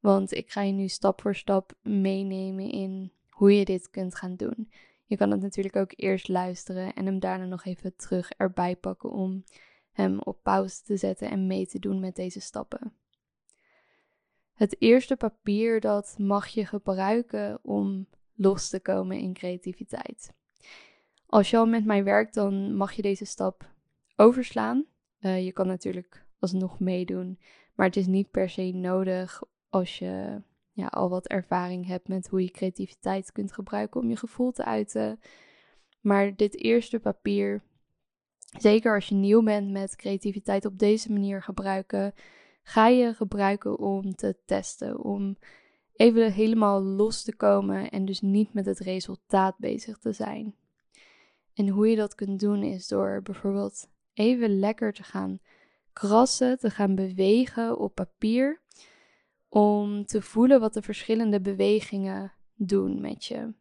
Want 0.00 0.33
ik 0.33 0.50
ga 0.50 0.62
je 0.62 0.73
nu 0.73 0.88
stap 0.88 1.21
voor 1.21 1.35
stap 1.35 1.73
meenemen 1.83 2.71
in 2.71 3.12
hoe 3.35 3.59
je 3.59 3.64
dit 3.64 3.91
kunt 3.91 4.14
gaan 4.14 4.37
doen. 4.37 4.71
Je 5.05 5.17
kan 5.17 5.31
het 5.31 5.41
natuurlijk 5.41 5.76
ook 5.76 5.93
eerst 5.97 6.29
luisteren 6.29 6.95
en 6.95 7.07
hem 7.07 7.19
daarna 7.19 7.45
nog 7.45 7.64
even 7.64 7.97
terug 7.97 8.31
erbij 8.31 8.76
pakken 8.76 9.11
om 9.11 9.45
hem 9.93 10.21
op 10.21 10.43
pauze 10.43 10.83
te 10.83 10.97
zetten 10.97 11.31
en 11.31 11.47
mee 11.47 11.67
te 11.67 11.79
doen 11.79 12.00
met 12.00 12.17
deze 12.17 12.41
stappen. 12.41 12.93
Het 14.55 14.76
eerste 14.79 15.17
papier 15.17 15.81
dat 15.81 16.14
mag 16.19 16.49
je 16.49 16.67
gebruiken 16.67 17.59
om 17.62 18.07
los 18.35 18.69
te 18.69 18.81
komen 18.81 19.19
in 19.19 19.33
creativiteit. 19.33 20.33
Als 21.26 21.50
je 21.50 21.57
al 21.57 21.67
met 21.67 21.85
mij 21.85 22.05
werkt, 22.05 22.35
dan 22.35 22.76
mag 22.76 22.93
je 22.93 23.03
deze 23.03 23.25
stap 23.25 23.73
overslaan. 24.17 24.85
Uh, 25.21 25.45
je 25.45 25.53
kan 25.53 25.67
natuurlijk 25.67 26.26
alsnog 26.38 26.81
meedoen, 26.81 27.38
maar 27.75 27.87
het 27.87 27.97
is 27.97 28.07
niet 28.07 28.31
per 28.31 28.50
se 28.50 28.73
nodig 28.73 29.43
als 29.69 29.99
je 29.99 30.43
ja, 30.75 30.87
al 30.87 31.09
wat 31.09 31.26
ervaring 31.26 31.87
hebt 31.87 32.09
met 32.09 32.28
hoe 32.28 32.43
je 32.43 32.50
creativiteit 32.50 33.33
kunt 33.33 33.52
gebruiken 33.52 34.00
om 34.00 34.09
je 34.09 34.16
gevoel 34.16 34.52
te 34.52 34.64
uiten. 34.64 35.21
Maar 36.00 36.37
dit 36.37 36.57
eerste 36.57 37.00
papier, 37.00 37.62
zeker 38.59 38.95
als 38.95 39.09
je 39.09 39.14
nieuw 39.14 39.43
bent 39.43 39.71
met 39.71 39.97
creativiteit 39.97 40.64
op 40.64 40.78
deze 40.78 41.12
manier 41.12 41.43
gebruiken, 41.43 42.14
ga 42.62 42.88
je 42.88 43.14
gebruiken 43.14 43.78
om 43.78 44.14
te 44.14 44.37
testen, 44.45 45.04
om 45.04 45.37
even 45.93 46.33
helemaal 46.33 46.83
los 46.83 47.23
te 47.23 47.37
komen 47.37 47.90
en 47.90 48.04
dus 48.04 48.21
niet 48.21 48.52
met 48.52 48.66
het 48.66 48.78
resultaat 48.78 49.59
bezig 49.59 49.99
te 49.99 50.12
zijn. 50.12 50.54
En 51.54 51.69
hoe 51.69 51.88
je 51.88 51.97
dat 51.97 52.14
kunt 52.14 52.40
doen 52.40 52.62
is 52.62 52.88
door 52.88 53.23
bijvoorbeeld 53.23 53.88
even 54.14 54.59
lekker 54.59 54.93
te 54.93 55.02
gaan 55.02 55.40
krassen, 55.93 56.59
te 56.59 56.71
gaan 56.71 56.95
bewegen 56.95 57.78
op 57.78 57.95
papier, 57.95 58.62
om 59.55 60.07
te 60.07 60.23
voelen 60.23 60.61
wat 60.61 60.75
de 60.75 60.83
verschillende 60.83 61.41
bewegingen 61.41 62.33
doen 62.55 63.01
met 63.01 63.25
je. 63.25 63.55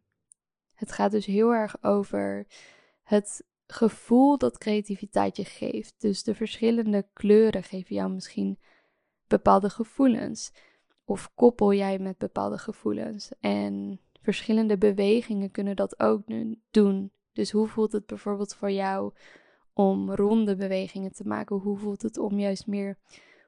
Het 0.73 0.91
gaat 0.91 1.11
dus 1.11 1.25
heel 1.25 1.53
erg 1.53 1.83
over 1.83 2.47
het 3.03 3.45
gevoel 3.67 4.37
dat 4.37 4.57
creativiteit 4.57 5.37
je 5.37 5.45
geeft. 5.45 5.95
Dus 5.97 6.23
de 6.23 6.35
verschillende 6.35 7.07
kleuren 7.13 7.63
geven 7.63 7.95
jou 7.95 8.11
misschien 8.11 8.59
bepaalde 9.27 9.69
gevoelens. 9.69 10.51
Of 11.05 11.31
koppel 11.35 11.73
jij 11.73 11.99
met 11.99 12.17
bepaalde 12.17 12.57
gevoelens. 12.57 13.31
En 13.39 13.99
verschillende 14.21 14.77
bewegingen 14.77 15.51
kunnen 15.51 15.75
dat 15.75 15.99
ook 15.99 16.21
doen. 16.71 17.11
Dus 17.33 17.51
hoe 17.51 17.67
voelt 17.67 17.91
het 17.91 18.05
bijvoorbeeld 18.05 18.55
voor 18.55 18.71
jou 18.71 19.13
om 19.73 20.11
ronde 20.11 20.55
bewegingen 20.55 21.11
te 21.11 21.27
maken? 21.27 21.55
Hoe 21.55 21.77
voelt 21.77 22.01
het 22.01 22.17
om 22.17 22.39
juist 22.39 22.67
meer 22.67 22.97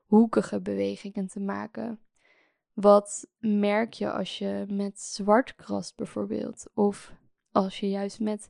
hoekige 0.06 0.62
bewegingen 0.62 1.28
te 1.28 1.40
maken? 1.40 2.00
Wat 2.76 3.28
merk 3.40 3.94
je 3.94 4.12
als 4.12 4.38
je 4.38 4.66
met 4.70 5.00
zwart 5.00 5.56
krast 5.56 5.96
bijvoorbeeld? 5.96 6.66
Of 6.74 7.14
als 7.52 7.80
je 7.80 7.90
juist 7.90 8.20
met 8.20 8.50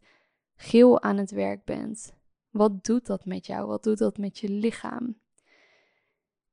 geel 0.55 1.01
aan 1.01 1.17
het 1.17 1.31
werk 1.31 1.65
bent? 1.65 2.13
Wat 2.49 2.83
doet 2.85 3.05
dat 3.05 3.25
met 3.25 3.45
jou? 3.45 3.67
Wat 3.67 3.83
doet 3.83 3.97
dat 3.97 4.17
met 4.17 4.37
je 4.39 4.49
lichaam? 4.49 5.19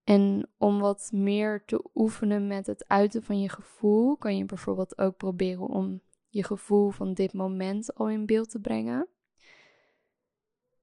En 0.05 0.49
om 0.59 0.79
wat 0.79 1.11
meer 1.13 1.65
te 1.65 1.85
oefenen 1.95 2.47
met 2.47 2.67
het 2.67 2.89
uiten 2.89 3.23
van 3.23 3.41
je 3.41 3.49
gevoel, 3.49 4.17
kan 4.17 4.37
je 4.37 4.45
bijvoorbeeld 4.45 4.99
ook 4.99 5.17
proberen 5.17 5.67
om 5.67 6.01
je 6.29 6.45
gevoel 6.45 6.91
van 6.91 7.15
dit 7.15 7.33
moment 7.33 7.95
al 7.95 8.09
in 8.09 8.27
beeld 8.27 8.51
te 8.51 8.61
brengen. 8.61 9.09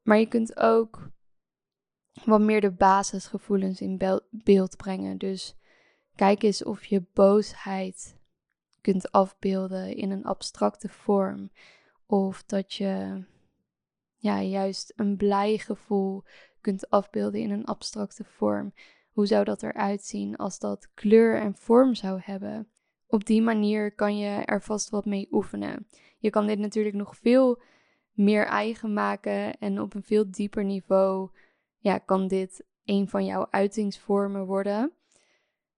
Maar 0.01 0.17
je 0.17 0.27
kunt 0.27 0.57
ook 0.57 1.09
wat 2.25 2.41
meer 2.41 2.61
de 2.61 2.71
basisgevoelens 2.71 3.81
in 3.81 3.97
beeld 4.29 4.77
brengen. 4.77 5.17
Dus 5.17 5.55
kijk 6.19 6.43
eens 6.43 6.63
of 6.63 6.85
je 6.85 7.03
boosheid 7.13 8.17
kunt 8.81 9.11
afbeelden 9.11 9.95
in 9.95 10.11
een 10.11 10.25
abstracte 10.25 10.89
vorm. 10.89 11.51
Of 12.05 12.43
dat 12.43 12.73
je 12.73 13.23
ja, 14.15 14.41
juist 14.41 14.93
een 14.95 15.17
blij 15.17 15.57
gevoel 15.57 16.23
kunt 16.61 16.89
afbeelden 16.89 17.41
in 17.41 17.51
een 17.51 17.65
abstracte 17.65 18.23
vorm. 18.23 18.73
Hoe 19.11 19.27
zou 19.27 19.43
dat 19.43 19.63
eruit 19.63 20.03
zien 20.03 20.35
als 20.35 20.59
dat 20.59 20.89
kleur 20.93 21.41
en 21.41 21.55
vorm 21.55 21.95
zou 21.95 22.19
hebben? 22.23 22.67
Op 23.07 23.25
die 23.25 23.41
manier 23.41 23.95
kan 23.95 24.17
je 24.17 24.43
er 24.45 24.61
vast 24.61 24.89
wat 24.89 25.05
mee 25.05 25.27
oefenen. 25.31 25.87
Je 26.17 26.29
kan 26.29 26.47
dit 26.47 26.59
natuurlijk 26.59 26.95
nog 26.95 27.17
veel 27.17 27.61
meer 28.11 28.45
eigen 28.45 28.93
maken 28.93 29.57
en 29.57 29.81
op 29.81 29.93
een 29.93 30.03
veel 30.03 30.31
dieper 30.31 30.63
niveau 30.63 31.29
ja, 31.77 31.97
kan 31.97 32.27
dit 32.27 32.65
een 32.85 33.09
van 33.09 33.25
jouw 33.25 33.47
uitingsvormen 33.49 34.45
worden. 34.45 34.93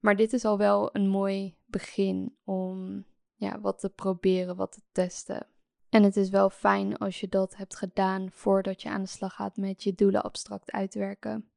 Maar 0.01 0.15
dit 0.15 0.33
is 0.33 0.45
al 0.45 0.57
wel 0.57 0.95
een 0.95 1.07
mooi 1.07 1.55
begin 1.65 2.37
om 2.43 3.05
ja, 3.35 3.59
wat 3.59 3.79
te 3.79 3.89
proberen, 3.89 4.55
wat 4.55 4.71
te 4.71 4.81
testen. 4.91 5.47
En 5.89 6.03
het 6.03 6.15
is 6.15 6.29
wel 6.29 6.49
fijn 6.49 6.97
als 6.97 7.19
je 7.19 7.27
dat 7.27 7.55
hebt 7.55 7.75
gedaan 7.75 8.31
voordat 8.31 8.81
je 8.81 8.89
aan 8.89 9.01
de 9.01 9.07
slag 9.07 9.35
gaat 9.35 9.57
met 9.57 9.83
je 9.83 9.93
doelen 9.93 10.23
abstract 10.23 10.71
uitwerken. 10.71 11.49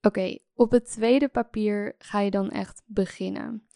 Oké, 0.00 0.38
op 0.54 0.70
het 0.70 0.84
tweede 0.84 1.28
papier 1.28 1.94
ga 1.98 2.20
je 2.20 2.30
dan 2.30 2.50
echt 2.50 2.82
beginnen. 2.86 3.66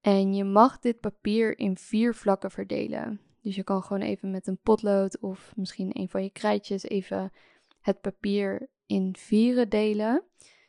En 0.00 0.34
je 0.34 0.44
mag 0.44 0.78
dit 0.78 1.00
papier 1.00 1.58
in 1.58 1.76
vier 1.76 2.14
vlakken 2.14 2.50
verdelen. 2.50 3.20
Dus 3.40 3.54
je 3.54 3.64
kan 3.64 3.82
gewoon 3.82 4.02
even 4.02 4.30
met 4.30 4.46
een 4.46 4.60
potlood 4.62 5.18
of 5.20 5.52
misschien 5.56 5.90
een 5.92 6.08
van 6.08 6.22
je 6.22 6.30
krijtjes 6.30 6.82
even 6.82 7.32
het 7.80 8.00
papier 8.00 8.68
in 8.86 9.16
vieren 9.16 9.68
delen. 9.68 10.22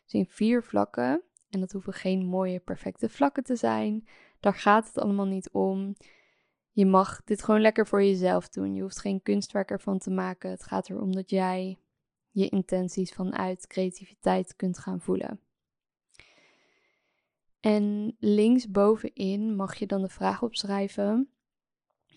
Dus 0.03 0.13
in 0.13 0.25
vier 0.25 0.63
vlakken. 0.63 1.23
En 1.55 1.61
dat 1.61 1.71
hoeven 1.71 1.93
geen 1.93 2.25
mooie, 2.25 2.59
perfecte 2.59 3.09
vlakken 3.09 3.43
te 3.43 3.55
zijn. 3.55 4.07
Daar 4.39 4.53
gaat 4.53 4.87
het 4.87 4.97
allemaal 4.97 5.25
niet 5.25 5.49
om. 5.51 5.95
Je 6.71 6.85
mag 6.85 7.23
dit 7.23 7.43
gewoon 7.43 7.61
lekker 7.61 7.87
voor 7.87 8.03
jezelf 8.03 8.49
doen. 8.49 8.73
Je 8.75 8.81
hoeft 8.81 8.99
geen 8.99 9.21
kunstwerk 9.21 9.71
ervan 9.71 9.97
te 9.97 10.09
maken. 10.09 10.49
Het 10.49 10.63
gaat 10.63 10.89
erom 10.89 11.11
dat 11.11 11.29
jij 11.29 11.79
je 12.29 12.49
intenties 12.49 13.11
vanuit 13.11 13.67
creativiteit 13.67 14.55
kunt 14.55 14.77
gaan 14.77 15.01
voelen. 15.01 15.39
En 17.59 18.15
linksbovenin 18.19 19.55
mag 19.55 19.75
je 19.75 19.85
dan 19.85 20.01
de 20.01 20.09
vraag 20.09 20.43
opschrijven: 20.43 21.29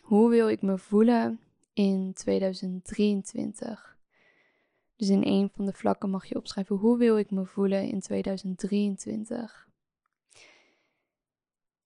hoe 0.01 0.31
wil 0.31 0.49
ik 0.49 0.63
me 0.63 0.79
voelen 0.79 1.41
in 1.73 2.13
2023? 2.13 3.98
Dus 4.99 5.09
in 5.09 5.23
een 5.25 5.51
van 5.55 5.67
de 5.67 5.73
vlakken 5.73 6.11
mag 6.11 6.27
je 6.27 6.37
opschrijven: 6.37 6.77
hoe 6.77 6.99
wil 6.99 7.19
ik 7.19 7.31
me 7.31 7.45
voelen 7.45 7.89
in 7.89 8.01
2023? 8.01 9.69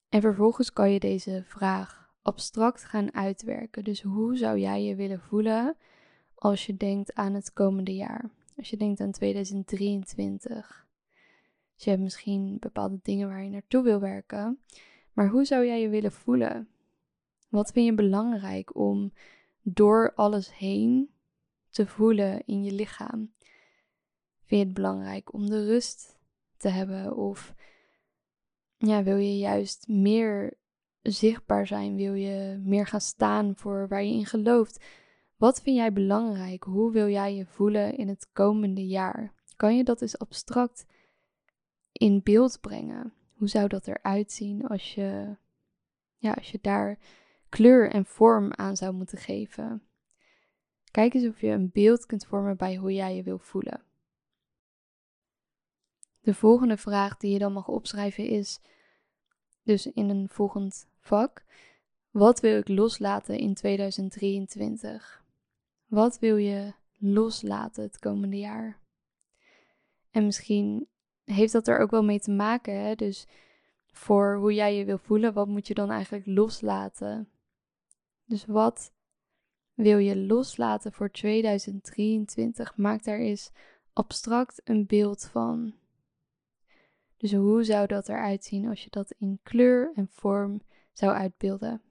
En 0.09 0.21
vervolgens 0.21 0.73
kan 0.73 0.91
je 0.91 1.01
deze 1.01 1.43
vraag 1.47 2.15
abstract 2.23 2.85
gaan 2.85 3.15
uitwerken. 3.15 3.85
Dus 3.85 4.03
hoe 4.03 4.37
zou 4.37 4.59
jij 4.59 4.85
je 4.85 4.95
willen 4.95 5.21
voelen 5.21 5.77
als 6.35 6.67
je 6.67 6.77
denkt 6.77 7.15
aan 7.15 7.35
het 7.35 7.53
komende 7.53 7.95
jaar? 7.95 8.31
Als 8.57 8.71
je 8.71 8.77
denkt 8.77 9.01
aan 9.01 9.13
2023. 9.13 10.87
Dus 11.75 11.85
je 11.85 11.91
hebt 11.91 12.03
misschien 12.03 12.57
bepaalde 12.61 12.99
dingen 13.03 13.29
waar 13.29 13.45
je 13.45 13.51
naartoe 13.51 13.83
wil 13.83 14.01
werken. 14.01 14.59
Maar 15.13 15.29
hoe 15.29 15.45
zou 15.45 15.67
jij 15.67 15.81
je 15.81 15.89
willen 15.89 16.13
voelen? 16.13 16.69
Wat 17.49 17.73
vind 17.73 17.87
je 17.87 17.95
belangrijk 17.95 18.77
om 18.77 19.13
door 19.63 20.13
alles 20.15 20.57
heen 20.57 21.11
te 21.73 21.87
voelen 21.87 22.43
in 22.47 22.65
je 22.65 22.73
lichaam? 22.73 23.33
Vind 24.45 24.61
je 24.61 24.67
het 24.67 24.75
belangrijk 24.75 25.33
om 25.33 25.51
de 25.51 25.65
rust 25.65 26.19
te 26.57 26.69
hebben? 26.69 27.17
Of 27.17 27.55
ja, 28.77 29.03
wil 29.03 29.17
je 29.17 29.39
juist 29.39 29.89
meer 29.89 30.59
zichtbaar 31.03 31.67
zijn? 31.67 31.97
Wil 31.97 32.15
je 32.15 32.61
meer 32.65 32.87
gaan 32.87 33.01
staan 33.01 33.57
voor 33.57 33.89
waar 33.89 34.03
je 34.03 34.13
in 34.13 34.27
gelooft? 34.27 34.85
Wat 35.37 35.63
vind 35.63 35.77
jij 35.77 35.93
belangrijk? 35.93 36.65
Hoe 36.65 36.93
wil 36.93 37.09
jij 37.09 37.35
je 37.35 37.47
voelen 37.47 37.97
in 37.97 38.09
het 38.09 38.29
komende 38.33 38.87
jaar? 38.87 39.35
Kan 39.57 39.77
je 39.77 39.85
dat 39.85 40.03
eens 40.03 40.19
abstract 40.19 40.87
in 41.93 42.21
beeld 42.23 42.61
brengen? 42.61 43.13
Hoe 43.33 43.49
zou 43.49 43.69
dat 43.69 43.87
eruit 43.87 44.33
zien 44.33 44.67
als 44.67 44.95
je, 44.95 45.37
ja, 46.17 46.33
als 46.33 46.51
je 46.51 46.59
daar 46.63 46.99
kleur 47.49 47.91
en 47.91 48.05
vorm 48.05 48.53
aan 48.53 48.77
zou 48.77 48.93
moeten 48.93 49.19
geven? 49.19 49.83
Kijk 50.93 51.15
eens 51.15 51.27
of 51.27 51.41
je 51.41 51.49
een 51.49 51.71
beeld 51.73 52.07
kunt 52.07 52.27
vormen 52.27 52.57
bij 52.57 52.77
hoe 52.77 52.93
jij 52.93 53.17
je 53.17 53.23
wil 53.23 53.39
voelen. 53.39 53.83
De 56.21 56.35
volgende 56.35 56.77
vraag 56.77 57.17
die 57.17 57.33
je 57.33 57.39
dan 57.39 57.53
mag 57.53 57.69
opschrijven 57.69 58.27
is, 58.27 58.61
dus 59.63 59.87
in 59.87 60.09
een 60.09 60.29
volgend 60.29 60.87
vak, 60.99 61.45
wat 62.11 62.41
wil 62.41 62.59
ik 62.59 62.69
loslaten 62.69 63.39
in 63.39 63.55
2023? 63.55 65.25
Wat 65.87 66.19
wil 66.19 66.37
je 66.37 66.73
loslaten 66.99 67.83
het 67.83 67.99
komende 67.99 68.39
jaar? 68.39 68.79
En 70.11 70.25
misschien 70.25 70.89
heeft 71.25 71.53
dat 71.53 71.69
er 71.69 71.79
ook 71.79 71.91
wel 71.91 72.05
mee 72.05 72.21
te 72.21 72.31
maken, 72.31 72.75
hè? 72.75 72.95
dus 72.95 73.27
voor 73.87 74.37
hoe 74.37 74.55
jij 74.55 74.77
je 74.77 74.85
wil 74.85 74.99
voelen, 74.99 75.33
wat 75.33 75.49
moet 75.49 75.67
je 75.67 75.75
dan 75.75 75.91
eigenlijk 75.91 76.27
loslaten? 76.27 77.29
Dus 78.25 78.47
wat 78.47 78.93
wil 79.83 79.99
je 79.99 80.17
loslaten 80.17 80.93
voor 80.93 81.11
2023? 81.11 82.77
Maak 82.77 83.05
daar 83.05 83.19
eens 83.19 83.51
abstract 83.93 84.61
een 84.65 84.87
beeld 84.87 85.25
van. 85.25 85.75
Dus 87.17 87.33
hoe 87.33 87.65
zou 87.65 87.87
dat 87.87 88.09
eruit 88.09 88.45
zien 88.45 88.69
als 88.69 88.85
je 88.85 88.91
dat 88.91 89.15
in 89.19 89.41
kleur 89.43 89.93
en 89.95 90.09
vorm 90.11 90.61
zou 90.93 91.13
uitbeelden? 91.13 91.83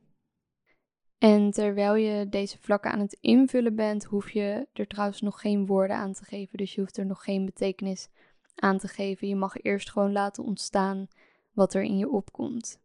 En 1.18 1.52
terwijl 1.52 1.96
je 1.96 2.30
deze 2.30 2.58
vlakken 2.60 2.92
aan 2.92 3.00
het 3.00 3.18
invullen 3.22 3.76
bent, 3.76 4.04
hoef 4.04 4.32
je 4.32 4.68
er 4.74 4.88
trouwens 4.88 5.22
nog 5.22 5.42
geen 5.42 5.66
woorden 5.66 5.96
aan 5.96 6.14
te 6.14 6.24
geven. 6.24 6.58
Dus 6.58 6.76
je 6.76 6.82
hoeft 6.82 6.98
er 6.98 7.06
nog 7.06 7.24
geen 7.24 7.46
betekenis 7.46 8.10
aan 8.56 8.78
te 8.78 8.88
geven. 8.88 9.28
Je 9.28 9.36
mag 9.36 9.62
eerst 9.62 9.92
gewoon 9.92 10.12
laten 10.12 10.44
ontstaan 10.44 11.08
wat 11.52 11.74
er 11.74 11.84
in 11.84 11.98
je 11.98 12.10
opkomt. 12.10 12.82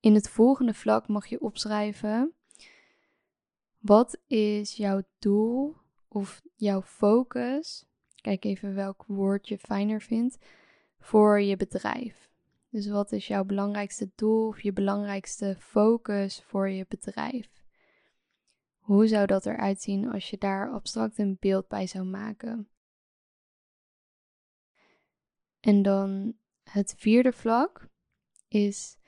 In 0.00 0.14
het 0.14 0.28
volgende 0.28 0.74
vlak 0.74 1.08
mag 1.08 1.26
je 1.26 1.40
opschrijven: 1.40 2.34
wat 3.84 4.18
is 4.26 4.76
jouw 4.76 5.02
doel 5.18 5.76
of 6.08 6.42
jouw 6.54 6.82
focus? 6.82 7.86
Kijk 8.14 8.44
even 8.44 8.74
welk 8.74 9.04
woord 9.06 9.48
je 9.48 9.58
fijner 9.58 10.00
vindt 10.00 10.38
voor 10.98 11.40
je 11.40 11.56
bedrijf. 11.56 12.30
Dus 12.68 12.88
wat 12.88 13.12
is 13.12 13.26
jouw 13.26 13.44
belangrijkste 13.44 14.10
doel 14.14 14.46
of 14.46 14.60
je 14.60 14.72
belangrijkste 14.72 15.56
focus 15.58 16.42
voor 16.42 16.68
je 16.68 16.86
bedrijf? 16.88 17.62
Hoe 18.78 19.06
zou 19.06 19.26
dat 19.26 19.46
eruit 19.46 19.82
zien 19.82 20.10
als 20.12 20.30
je 20.30 20.38
daar 20.38 20.70
abstract 20.70 21.18
een 21.18 21.36
beeld 21.40 21.68
bij 21.68 21.86
zou 21.86 22.04
maken? 22.04 22.68
En 25.60 25.82
dan 25.82 26.36
het 26.62 26.94
vierde 26.96 27.32
vlak 27.32 27.88
is: 28.48 28.98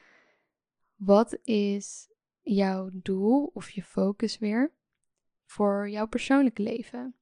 wat 0.94 1.38
is 1.42 2.14
jouw 2.54 2.90
doel 2.92 3.50
of 3.54 3.70
je 3.70 3.82
focus 3.82 4.38
weer 4.38 4.72
voor 5.44 5.90
jouw 5.90 6.06
persoonlijk 6.06 6.58
leven? 6.58 7.14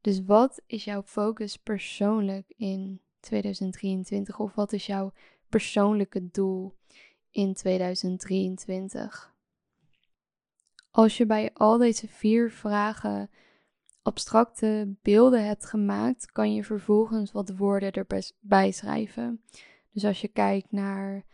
Dus 0.00 0.24
wat 0.24 0.62
is 0.66 0.84
jouw 0.84 1.02
focus 1.02 1.56
persoonlijk 1.56 2.52
in 2.56 3.00
2023? 3.20 4.38
Of 4.38 4.54
wat 4.54 4.72
is 4.72 4.86
jouw 4.86 5.12
persoonlijke 5.48 6.30
doel 6.30 6.74
in 7.30 7.54
2023? 7.54 9.34
Als 10.90 11.16
je 11.16 11.26
bij 11.26 11.50
al 11.52 11.78
deze 11.78 12.08
vier 12.08 12.50
vragen 12.50 13.30
abstracte 14.02 14.94
beelden 15.02 15.46
hebt 15.46 15.64
gemaakt, 15.64 16.32
kan 16.32 16.54
je 16.54 16.64
vervolgens 16.64 17.32
wat 17.32 17.56
woorden 17.56 17.92
erbij 17.92 18.72
schrijven. 18.72 19.42
Dus 19.92 20.04
als 20.04 20.20
je 20.20 20.28
kijkt 20.28 20.72
naar 20.72 21.24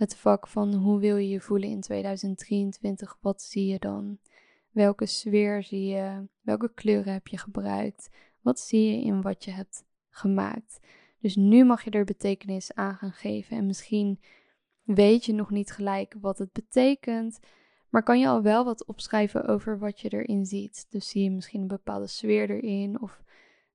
het 0.00 0.16
vak 0.16 0.46
van 0.46 0.74
hoe 0.74 0.98
wil 0.98 1.16
je 1.16 1.28
je 1.28 1.40
voelen 1.40 1.68
in 1.68 1.80
2023, 1.80 3.18
wat 3.20 3.42
zie 3.42 3.66
je 3.66 3.78
dan? 3.78 4.18
Welke 4.70 5.06
sfeer 5.06 5.62
zie 5.62 5.86
je? 5.86 6.26
Welke 6.40 6.74
kleuren 6.74 7.12
heb 7.12 7.26
je 7.26 7.38
gebruikt? 7.38 8.10
Wat 8.40 8.60
zie 8.60 8.90
je 8.90 9.04
in 9.04 9.22
wat 9.22 9.44
je 9.44 9.50
hebt 9.50 9.84
gemaakt? 10.10 10.80
Dus 11.18 11.36
nu 11.36 11.64
mag 11.64 11.84
je 11.84 11.90
er 11.90 12.04
betekenis 12.04 12.74
aan 12.74 12.94
gaan 12.94 13.12
geven. 13.12 13.56
En 13.56 13.66
misschien 13.66 14.20
weet 14.82 15.24
je 15.24 15.32
nog 15.32 15.50
niet 15.50 15.72
gelijk 15.72 16.14
wat 16.20 16.38
het 16.38 16.52
betekent, 16.52 17.38
maar 17.88 18.02
kan 18.02 18.20
je 18.20 18.28
al 18.28 18.42
wel 18.42 18.64
wat 18.64 18.84
opschrijven 18.84 19.46
over 19.46 19.78
wat 19.78 20.00
je 20.00 20.08
erin 20.08 20.46
ziet. 20.46 20.86
Dus 20.90 21.08
zie 21.08 21.22
je 21.22 21.30
misschien 21.30 21.60
een 21.60 21.66
bepaalde 21.66 22.06
sfeer 22.06 22.50
erin, 22.50 23.00
of 23.00 23.22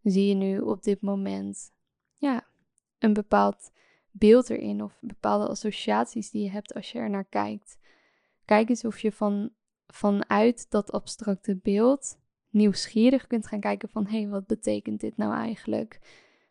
zie 0.04 0.28
je 0.28 0.36
nu 0.36 0.60
op 0.60 0.84
dit 0.84 1.02
moment 1.02 1.72
ja, 2.14 2.48
een 3.00 3.14
bepaald 3.14 3.72
beeld 4.18 4.50
erin, 4.50 4.84
of 4.84 4.98
bepaalde 5.02 5.48
associaties 5.48 6.32
die 6.32 6.44
je 6.44 6.50
hebt 6.50 6.74
als 6.74 6.92
je 6.92 7.00
er 7.00 7.10
naar 7.10 7.26
kijkt. 7.26 7.78
Kijk 8.46 8.70
eens 8.70 8.86
of 8.86 9.00
je 9.00 9.12
van, 9.12 9.50
vanuit 9.88 10.70
dat 10.70 10.92
abstracte 10.92 11.56
beeld 11.56 12.18
nieuwsgierig 12.50 13.28
kunt 13.28 13.48
gaan 13.48 13.60
kijken 13.60 13.90
van 13.90 14.06
hé, 14.06 14.20
hey, 14.20 14.30
wat 14.30 14.48
betekent 14.48 15.00
dit 15.00 15.18
nou 15.18 15.34
eigenlijk? 15.34 16.00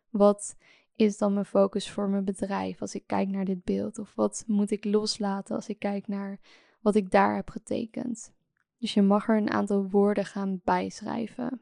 Wat 0.09 0.55
is 0.95 1.17
dan 1.17 1.33
mijn 1.33 1.45
focus 1.45 1.91
voor 1.91 2.09
mijn 2.09 2.25
bedrijf 2.25 2.81
als 2.81 2.95
ik 2.95 3.03
kijk 3.07 3.27
naar 3.27 3.45
dit 3.45 3.63
beeld? 3.63 3.99
Of 3.99 4.15
wat 4.15 4.43
moet 4.47 4.71
ik 4.71 4.85
loslaten 4.85 5.55
als 5.55 5.67
ik 5.67 5.79
kijk 5.79 6.07
naar 6.07 6.39
wat 6.81 6.95
ik 6.95 7.11
daar 7.11 7.35
heb 7.35 7.49
getekend? 7.49 8.33
Dus 8.77 8.93
je 8.93 9.01
mag 9.01 9.29
er 9.29 9.37
een 9.37 9.51
aantal 9.51 9.89
woorden 9.89 10.25
gaan 10.25 10.61
bijschrijven. 10.63 11.61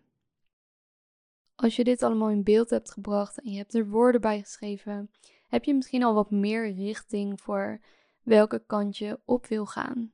Als 1.56 1.76
je 1.76 1.84
dit 1.84 2.04
allemaal 2.04 2.30
in 2.30 2.44
beeld 2.44 2.70
hebt 2.70 2.92
gebracht 2.92 3.42
en 3.42 3.52
je 3.52 3.58
hebt 3.58 3.74
er 3.74 3.90
woorden 3.90 4.22
bij 4.22 4.40
geschreven, 4.40 5.10
heb 5.54 5.64
je 5.64 5.74
misschien 5.74 6.04
al 6.04 6.14
wat 6.14 6.32
meer 6.32 6.74
richting 6.74 7.42
voor 7.42 7.80
welke 8.22 8.64
kant 8.68 8.98
je 8.98 9.20
op 9.26 9.46
wil 9.46 9.66
gaan. 9.66 10.12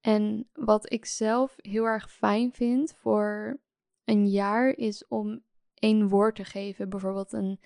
En 0.00 0.48
wat 0.52 0.92
ik 0.92 1.04
zelf 1.04 1.54
heel 1.56 1.84
erg 1.84 2.12
fijn 2.12 2.52
vind 2.52 2.94
voor 2.94 3.60
een 4.04 4.28
jaar 4.28 4.68
is 4.68 5.06
om 5.08 5.42
één 5.74 6.08
woord 6.08 6.34
te 6.34 6.44
geven. 6.44 6.88
Bijvoorbeeld 6.88 7.32
een 7.32 7.60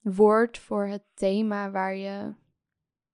woord 0.00 0.58
voor 0.58 0.86
het 0.86 1.04
thema 1.14 1.70
waar 1.70 1.96
je, 1.96 2.34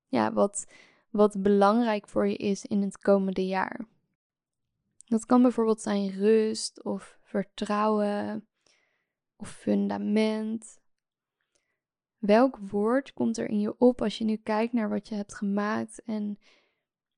ja, 0.07 0.33
wat, 0.33 0.67
wat 1.11 1.43
belangrijk 1.43 2.09
voor 2.09 2.27
je 2.27 2.37
is 2.37 2.65
in 2.65 2.83
het 2.83 2.99
komende 2.99 3.47
jaar. 3.47 3.87
Dat 5.05 5.27
kan 5.27 5.43
bijvoorbeeld 5.43 5.81
zijn 5.81 6.11
rust 6.11 6.85
of 6.85 7.19
vertrouwen 7.23 8.49
of 9.37 9.51
fundament. 9.51 10.81
Welk 12.19 12.57
woord 12.57 13.13
komt 13.13 13.39
er 13.39 13.49
in 13.49 13.61
je 13.61 13.79
op 13.79 14.03
als 14.03 14.19
je 14.19 14.25
nu 14.25 14.37
kijkt 14.37 14.73
naar 14.73 14.89
wat 14.89 15.09
je 15.09 15.15
hebt 15.15 15.35
gemaakt 15.35 16.03
en 16.05 16.39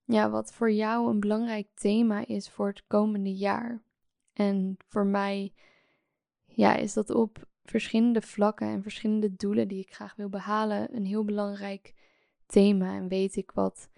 ja, 0.04 0.30
wat 0.30 0.52
voor 0.52 0.72
jou 0.72 1.10
een 1.10 1.20
belangrijk 1.20 1.68
thema 1.74 2.26
is 2.26 2.50
voor 2.50 2.68
het 2.68 2.86
komende 2.86 3.34
jaar? 3.34 3.82
En 4.32 4.76
voor 4.88 5.06
mij 5.06 5.52
ja, 6.44 6.76
is 6.76 6.92
dat 6.92 7.10
op 7.10 7.48
verschillende 7.64 8.20
vlakken 8.20 8.68
en 8.68 8.82
verschillende 8.82 9.34
doelen 9.36 9.68
die 9.68 9.80
ik 9.80 9.94
graag 9.94 10.16
wil 10.16 10.28
behalen 10.28 10.96
een 10.96 11.04
heel 11.04 11.24
belangrijk 11.24 11.94
thema. 12.46 12.94
En 12.94 13.08
weet 13.08 13.36
ik 13.36 13.50
wat 13.50 13.88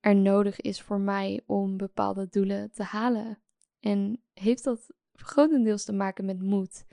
er 0.00 0.16
nodig 0.16 0.60
is 0.60 0.82
voor 0.82 1.00
mij 1.00 1.42
om 1.46 1.76
bepaalde 1.76 2.28
doelen 2.30 2.70
te 2.72 2.82
halen. 2.82 3.38
En 3.80 4.22
heeft 4.34 4.64
dat 4.64 4.94
grotendeels 5.12 5.84
te 5.84 5.92
maken 5.92 6.24
met 6.24 6.42
moed. 6.42 6.86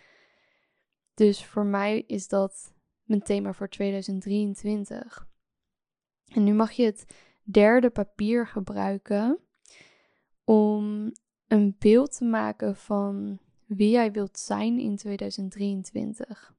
Dus 1.14 1.46
voor 1.46 1.66
mij 1.66 2.04
is 2.08 2.28
dat 2.28 2.74
mijn 3.12 3.24
thema 3.24 3.54
voor 3.54 3.70
2023. 3.70 5.28
En 6.28 6.44
nu 6.44 6.54
mag 6.54 6.72
je 6.72 6.86
het 6.86 7.06
derde 7.44 7.90
papier 7.90 8.48
gebruiken 8.48 9.40
om 10.44 11.12
een 11.48 11.76
beeld 11.80 12.18
te 12.18 12.26
maken 12.26 12.76
van 12.76 13.40
wie 13.66 13.90
jij 13.90 14.12
wilt 14.12 14.40
zijn 14.40 14.80
in 14.80 14.96
2023. 14.96 16.54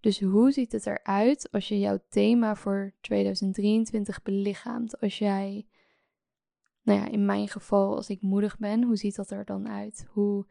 Dus 0.00 0.20
hoe 0.20 0.50
ziet 0.50 0.72
het 0.72 0.86
eruit 0.86 1.48
als 1.52 1.68
je 1.68 1.78
jouw 1.78 1.98
thema 2.08 2.56
voor 2.56 2.92
2023 3.00 4.22
belichaamt? 4.22 5.00
Als 5.00 5.18
jij, 5.18 5.66
nou 6.82 7.00
ja, 7.00 7.08
in 7.08 7.24
mijn 7.24 7.48
geval, 7.48 7.96
als 7.96 8.08
ik 8.08 8.22
moedig 8.22 8.58
ben, 8.58 8.82
hoe 8.82 8.96
ziet 8.96 9.16
dat 9.16 9.30
er 9.30 9.44
dan 9.44 9.68
uit? 9.68 10.06
Hoe 10.10 10.46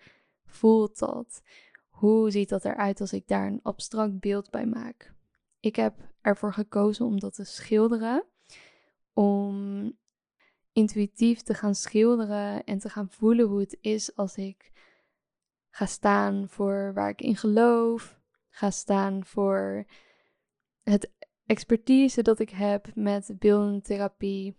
voelt 0.46 1.00
dat? 1.00 1.42
Hoe 2.04 2.32
ziet 2.32 2.50
dat 2.50 2.66
eruit 2.66 3.02
als 3.02 3.14
ik 3.14 3.28
daar 3.28 3.48
een 3.48 3.60
abstract 3.62 4.20
beeld 4.20 4.50
bij 4.50 4.66
maak? 4.66 5.14
ik 5.60 5.76
heb 5.76 5.96
ervoor 6.22 6.54
gekozen 6.54 7.06
om 7.06 7.20
dat 7.20 7.34
te 7.34 7.44
schilderen. 7.44 8.26
Om 9.14 9.92
intuïtief 10.72 11.42
te 11.42 11.54
gaan 11.54 11.76
schilderen 11.76 12.64
en 12.64 12.80
te 12.80 12.90
gaan 12.90 13.10
voelen 13.10 13.48
hoe 13.48 13.60
het 13.60 13.78
is 13.82 14.16
als 14.16 14.36
ik 14.36 14.72
ga 15.70 15.86
staan 15.86 16.50
voor 16.50 16.92
waar 16.94 17.10
ik 17.10 17.22
in 17.22 17.36
geloof. 17.36 18.20
Ga 18.50 18.72
staan 18.72 19.26
voor 19.26 19.86
het 20.82 21.12
expertise 21.46 22.22
dat 22.22 22.40
ik 22.40 22.50
heb 22.50 22.96
met 22.96 23.36
beeldende 23.40 23.82
therapie. 23.82 24.58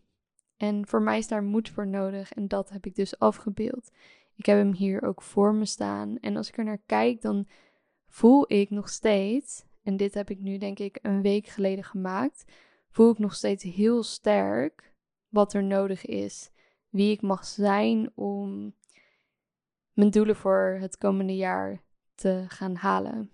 En 0.57 0.87
voor 0.87 1.03
mij 1.03 1.19
is 1.19 1.29
daar 1.29 1.43
moed 1.43 1.69
voor 1.69 1.87
nodig 1.87 2.33
en 2.33 2.49
dat 2.49 2.71
heb 2.71 2.87
ik 2.87 2.95
dus 2.95 3.19
afgebeeld. 3.19 3.91
Ik 4.37 4.47
heb 4.47 4.57
hem 4.57 4.73
hier 4.73 5.03
ook 5.03 5.23
voor 5.23 5.55
me 5.55 5.65
staan. 5.65 6.19
En 6.19 6.37
als 6.37 6.49
ik 6.49 6.59
er 6.59 6.65
naar 6.65 6.83
kijk, 6.87 7.21
dan 7.21 7.49
voel 8.07 8.53
ik 8.53 8.71
nog 8.71 8.89
steeds, 8.89 9.65
en 9.83 9.97
dit 9.97 10.15
heb 10.15 10.31
ik 10.31 10.41
nu 10.41 10.59
denk 10.59 10.79
ik 10.79 10.99
een 11.03 11.23
week 11.23 11.47
geleden 11.47 11.85
gemaakt, 11.85 12.45
voel 12.91 13.11
ik 13.11 13.19
nog 13.19 13.35
steeds 13.35 13.65
heel 13.65 14.03
sterk 14.03 14.95
wat 15.29 15.53
er 15.53 15.65
nodig 15.65 16.05
is. 16.05 16.51
Wie 16.89 17.13
ik 17.13 17.23
mag 17.23 17.45
zijn 17.45 18.11
om 18.15 18.75
mijn 19.93 20.11
doelen 20.11 20.37
voor 20.37 20.77
het 20.81 20.99
komende 20.99 21.37
jaar 21.37 21.83
te 22.15 22.45
gaan 22.49 22.75
halen. 22.75 23.31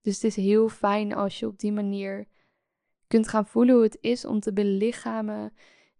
Dus 0.00 0.14
het 0.14 0.24
is 0.24 0.36
heel 0.36 0.68
fijn 0.68 1.14
als 1.14 1.38
je 1.38 1.46
op 1.46 1.58
die 1.58 1.72
manier 1.72 2.28
kunt 3.06 3.28
gaan 3.28 3.46
voelen 3.46 3.74
hoe 3.74 3.84
het 3.84 3.98
is 4.00 4.24
om 4.24 4.40
te 4.40 4.52
belichamen 4.52 5.52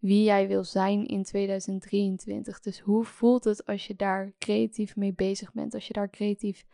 wie 0.06 0.24
jij 0.24 0.48
wil 0.48 0.64
zijn 0.64 1.06
in 1.06 1.22
2023. 1.22 2.60
Dus 2.60 2.80
hoe 2.80 3.04
voelt 3.04 3.44
het 3.44 3.66
als 3.66 3.86
je 3.86 3.96
daar 3.96 4.32
creatief 4.38 4.96
mee 4.96 5.12
bezig 5.12 5.52
bent, 5.52 5.74
als 5.74 5.86
je 5.86 5.92
daar 5.92 6.10
creatief 6.10 6.64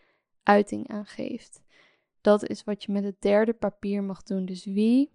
uiting 0.43 0.89
aan 0.89 1.07
geeft? 1.07 1.63
Dat 2.21 2.49
is 2.49 2.65
wat 2.65 2.85
je 2.85 2.93
met 2.93 3.05
het 3.05 3.21
derde 3.21 3.53
papier 3.53 4.03
mag 4.03 4.23
doen. 4.23 4.45
Dus 4.45 4.65
wie 4.65 5.11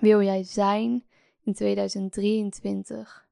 wil 0.00 0.22
jij 0.22 0.42
zijn 0.42 1.04
in 1.40 1.54
2023? 1.54 3.28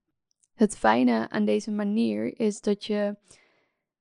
Het 0.55 0.77
fijne 0.77 1.29
aan 1.29 1.45
deze 1.45 1.71
manier 1.71 2.41
is 2.41 2.61
dat 2.61 2.85
je 2.85 3.17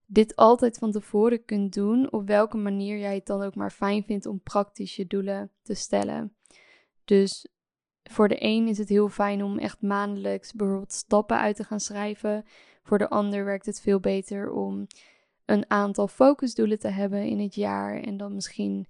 dit 0.05 0.35
altijd 0.35 0.77
van 0.77 0.91
tevoren 0.91 1.45
kunt 1.45 1.73
doen, 1.73 2.11
op 2.11 2.27
welke 2.27 2.57
manier 2.57 2.97
jij 2.97 3.15
het 3.15 3.25
dan 3.25 3.41
ook 3.41 3.55
maar 3.55 3.71
fijn 3.71 4.03
vindt 4.03 4.25
om 4.25 4.41
praktisch 4.41 4.95
je 4.95 5.07
doelen 5.07 5.51
te 5.61 5.73
stellen. 5.73 6.35
Dus 7.05 7.47
voor 8.11 8.27
de 8.27 8.43
een 8.43 8.67
is 8.67 8.77
het 8.77 8.89
heel 8.89 9.09
fijn 9.09 9.43
om 9.43 9.59
echt 9.59 9.81
maandelijks 9.81 10.53
bijvoorbeeld 10.53 10.91
stappen 10.91 11.37
uit 11.37 11.55
te 11.55 11.63
gaan 11.63 11.79
schrijven. 11.79 12.45
Voor 12.83 12.97
de 12.97 13.09
ander 13.09 13.45
werkt 13.45 13.65
het 13.65 13.81
veel 13.81 13.99
beter 13.99 14.51
om 14.51 14.87
een 15.45 15.69
aantal 15.69 16.07
focusdoelen 16.07 16.79
te 16.79 16.87
hebben 16.87 17.23
in 17.23 17.39
het 17.39 17.55
jaar 17.55 17.99
en 18.01 18.17
dan 18.17 18.33
misschien 18.33 18.87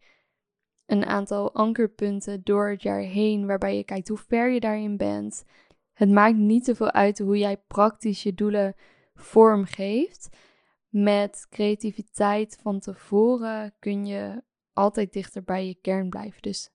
een 0.86 1.05
aantal 1.05 1.53
ankerpunten 1.53 2.41
door 2.43 2.69
het 2.69 2.81
jaar 2.81 2.99
heen 2.99 3.45
waarbij 3.45 3.77
je 3.77 3.84
kijkt 3.84 4.07
hoe 4.07 4.17
ver 4.17 4.49
je 4.49 4.60
daarin 4.60 4.97
bent. 4.97 5.43
Het 5.93 6.10
maakt 6.10 6.38
niet 6.38 6.65
zoveel 6.65 6.91
uit 6.91 7.19
hoe 7.19 7.38
jij 7.38 7.57
praktisch 7.57 8.23
je 8.23 8.34
doelen 8.34 8.75
vormgeeft. 9.13 10.29
Met 10.89 11.47
creativiteit 11.49 12.57
van 12.62 12.79
tevoren 12.79 13.73
kun 13.79 14.05
je 14.05 14.43
altijd 14.73 15.13
dichter 15.13 15.43
bij 15.43 15.67
je 15.67 15.75
kern 15.81 16.10
blijven. 16.10 16.41
Dus 16.41 16.69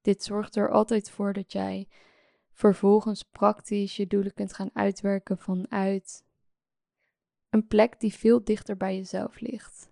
dit 0.00 0.22
zorgt 0.22 0.56
er 0.56 0.70
altijd 0.70 1.10
voor 1.10 1.32
dat 1.32 1.52
jij 1.52 1.88
vervolgens 2.52 3.22
praktisch 3.22 3.96
je 3.96 4.06
doelen 4.06 4.34
kunt 4.34 4.52
gaan 4.52 4.70
uitwerken 4.72 5.38
vanuit 5.38 6.24
een 7.50 7.66
plek 7.66 8.00
die 8.00 8.14
veel 8.14 8.44
dichter 8.44 8.76
bij 8.76 8.96
jezelf 8.96 9.40
ligt. 9.40 9.90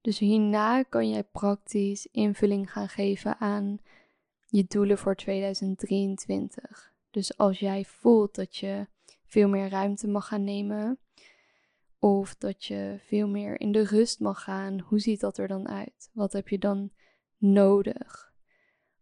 Dus 0.00 0.18
hierna 0.18 0.82
kan 0.82 1.10
jij 1.10 1.24
praktisch 1.24 2.06
invulling 2.06 2.72
gaan 2.72 2.88
geven 2.88 3.38
aan 3.38 3.78
je 4.46 4.64
doelen 4.68 4.98
voor 4.98 5.16
2023. 5.16 6.92
Dus 7.10 7.36
als 7.38 7.58
jij 7.58 7.84
voelt 7.84 8.34
dat 8.34 8.56
je 8.56 8.86
veel 9.24 9.48
meer 9.48 9.68
ruimte 9.68 10.08
mag 10.08 10.26
gaan 10.26 10.44
nemen, 10.44 10.98
of 11.98 12.34
dat 12.34 12.64
je 12.64 12.96
veel 13.06 13.28
meer 13.28 13.60
in 13.60 13.72
de 13.72 13.84
rust 13.84 14.20
mag 14.20 14.42
gaan, 14.42 14.80
hoe 14.80 14.98
ziet 14.98 15.20
dat 15.20 15.38
er 15.38 15.48
dan 15.48 15.68
uit? 15.68 16.10
Wat 16.12 16.32
heb 16.32 16.48
je 16.48 16.58
dan 16.58 16.90
nodig? 17.36 18.34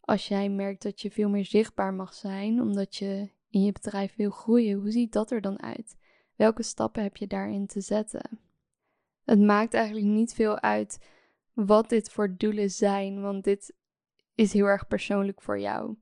Als 0.05 0.29
jij 0.29 0.49
merkt 0.49 0.83
dat 0.83 1.01
je 1.01 1.11
veel 1.11 1.29
meer 1.29 1.45
zichtbaar 1.45 1.95
mag 1.95 2.15
zijn, 2.15 2.61
omdat 2.61 2.97
je 2.97 3.31
in 3.51 3.65
je 3.65 3.73
bedrijf 3.73 4.17
wil 4.17 4.31
groeien, 4.31 4.79
hoe 4.79 4.91
ziet 4.91 5.13
dat 5.13 5.31
er 5.31 5.41
dan 5.41 5.63
uit? 5.63 5.97
Welke 6.37 6.63
stappen 6.63 7.03
heb 7.03 7.17
je 7.17 7.27
daarin 7.27 7.67
te 7.67 7.81
zetten? 7.81 8.41
Het 9.25 9.41
maakt 9.41 9.75
eigenlijk 9.75 10.07
niet 10.07 10.35
veel 10.35 10.61
uit 10.61 10.99
wat 11.53 11.89
dit 11.89 12.11
voor 12.11 12.37
doelen 12.37 12.71
zijn, 12.71 13.21
want 13.21 13.45
dit 13.45 13.75
is 14.35 14.53
heel 14.53 14.67
erg 14.67 14.87
persoonlijk 14.87 15.43
voor 15.43 15.61
jou. 15.61 15.97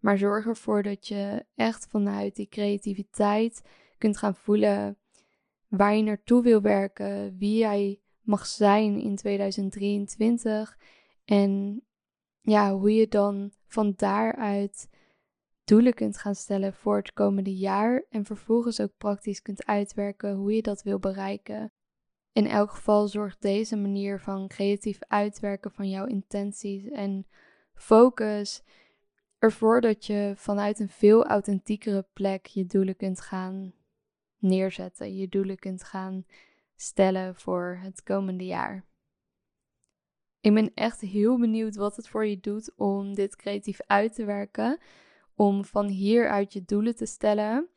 Maar 0.00 0.18
zorg 0.18 0.46
ervoor 0.46 0.82
dat 0.82 1.08
je 1.08 1.44
echt 1.54 1.86
vanuit 1.86 2.36
die 2.36 2.48
creativiteit 2.48 3.62
kunt 3.98 4.16
gaan 4.16 4.34
voelen 4.34 4.98
waar 5.68 5.94
je 5.94 6.02
naartoe 6.02 6.42
wil 6.42 6.60
werken, 6.60 7.36
wie 7.38 7.58
jij 7.58 8.00
mag 8.20 8.46
zijn 8.46 9.00
in 9.00 9.16
2023 9.16 10.78
en 11.24 11.82
ja, 12.46 12.72
hoe 12.72 12.94
je 12.94 13.08
dan 13.08 13.52
van 13.66 13.92
daaruit 13.96 14.88
doelen 15.64 15.94
kunt 15.94 16.18
gaan 16.18 16.34
stellen 16.34 16.74
voor 16.74 16.96
het 16.96 17.12
komende 17.12 17.56
jaar 17.56 18.04
en 18.10 18.24
vervolgens 18.24 18.80
ook 18.80 18.92
praktisch 18.96 19.42
kunt 19.42 19.66
uitwerken 19.66 20.34
hoe 20.34 20.54
je 20.54 20.62
dat 20.62 20.82
wil 20.82 20.98
bereiken. 20.98 21.72
In 22.32 22.46
elk 22.46 22.70
geval 22.70 23.08
zorgt 23.08 23.42
deze 23.42 23.76
manier 23.76 24.20
van 24.20 24.48
creatief 24.48 24.98
uitwerken 25.08 25.70
van 25.70 25.90
jouw 25.90 26.06
intenties 26.06 26.88
en 26.88 27.26
focus 27.74 28.62
ervoor 29.38 29.80
dat 29.80 30.06
je 30.06 30.32
vanuit 30.36 30.78
een 30.78 30.88
veel 30.88 31.26
authentiekere 31.26 32.06
plek 32.12 32.46
je 32.46 32.66
doelen 32.66 32.96
kunt 32.96 33.20
gaan 33.20 33.72
neerzetten, 34.38 35.16
je 35.16 35.28
doelen 35.28 35.58
kunt 35.58 35.84
gaan 35.84 36.26
stellen 36.76 37.34
voor 37.34 37.78
het 37.82 38.02
komende 38.02 38.44
jaar. 38.44 38.84
Ik 40.46 40.54
ben 40.54 40.70
echt 40.74 41.00
heel 41.00 41.38
benieuwd 41.38 41.76
wat 41.76 41.96
het 41.96 42.08
voor 42.08 42.26
je 42.26 42.40
doet 42.40 42.72
om 42.76 43.14
dit 43.14 43.36
creatief 43.36 43.80
uit 43.86 44.14
te 44.14 44.24
werken, 44.24 44.78
om 45.34 45.64
van 45.64 45.86
hieruit 45.86 46.52
je 46.52 46.64
doelen 46.64 46.96
te 46.96 47.06
stellen. 47.06 47.68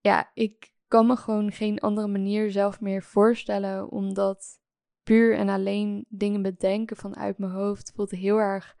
Ja, 0.00 0.30
ik 0.34 0.72
kan 0.88 1.06
me 1.06 1.16
gewoon 1.16 1.52
geen 1.52 1.78
andere 1.78 2.08
manier 2.08 2.50
zelf 2.50 2.80
meer 2.80 3.02
voorstellen, 3.02 3.90
omdat 3.90 4.60
puur 5.02 5.36
en 5.36 5.48
alleen 5.48 6.06
dingen 6.08 6.42
bedenken 6.42 6.96
vanuit 6.96 7.38
mijn 7.38 7.52
hoofd 7.52 7.92
voelt 7.94 8.10
heel 8.10 8.38
erg 8.38 8.76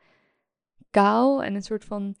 kaal 0.90 1.42
en 1.42 1.54
een 1.54 1.62
soort 1.62 1.84
van 1.84 2.16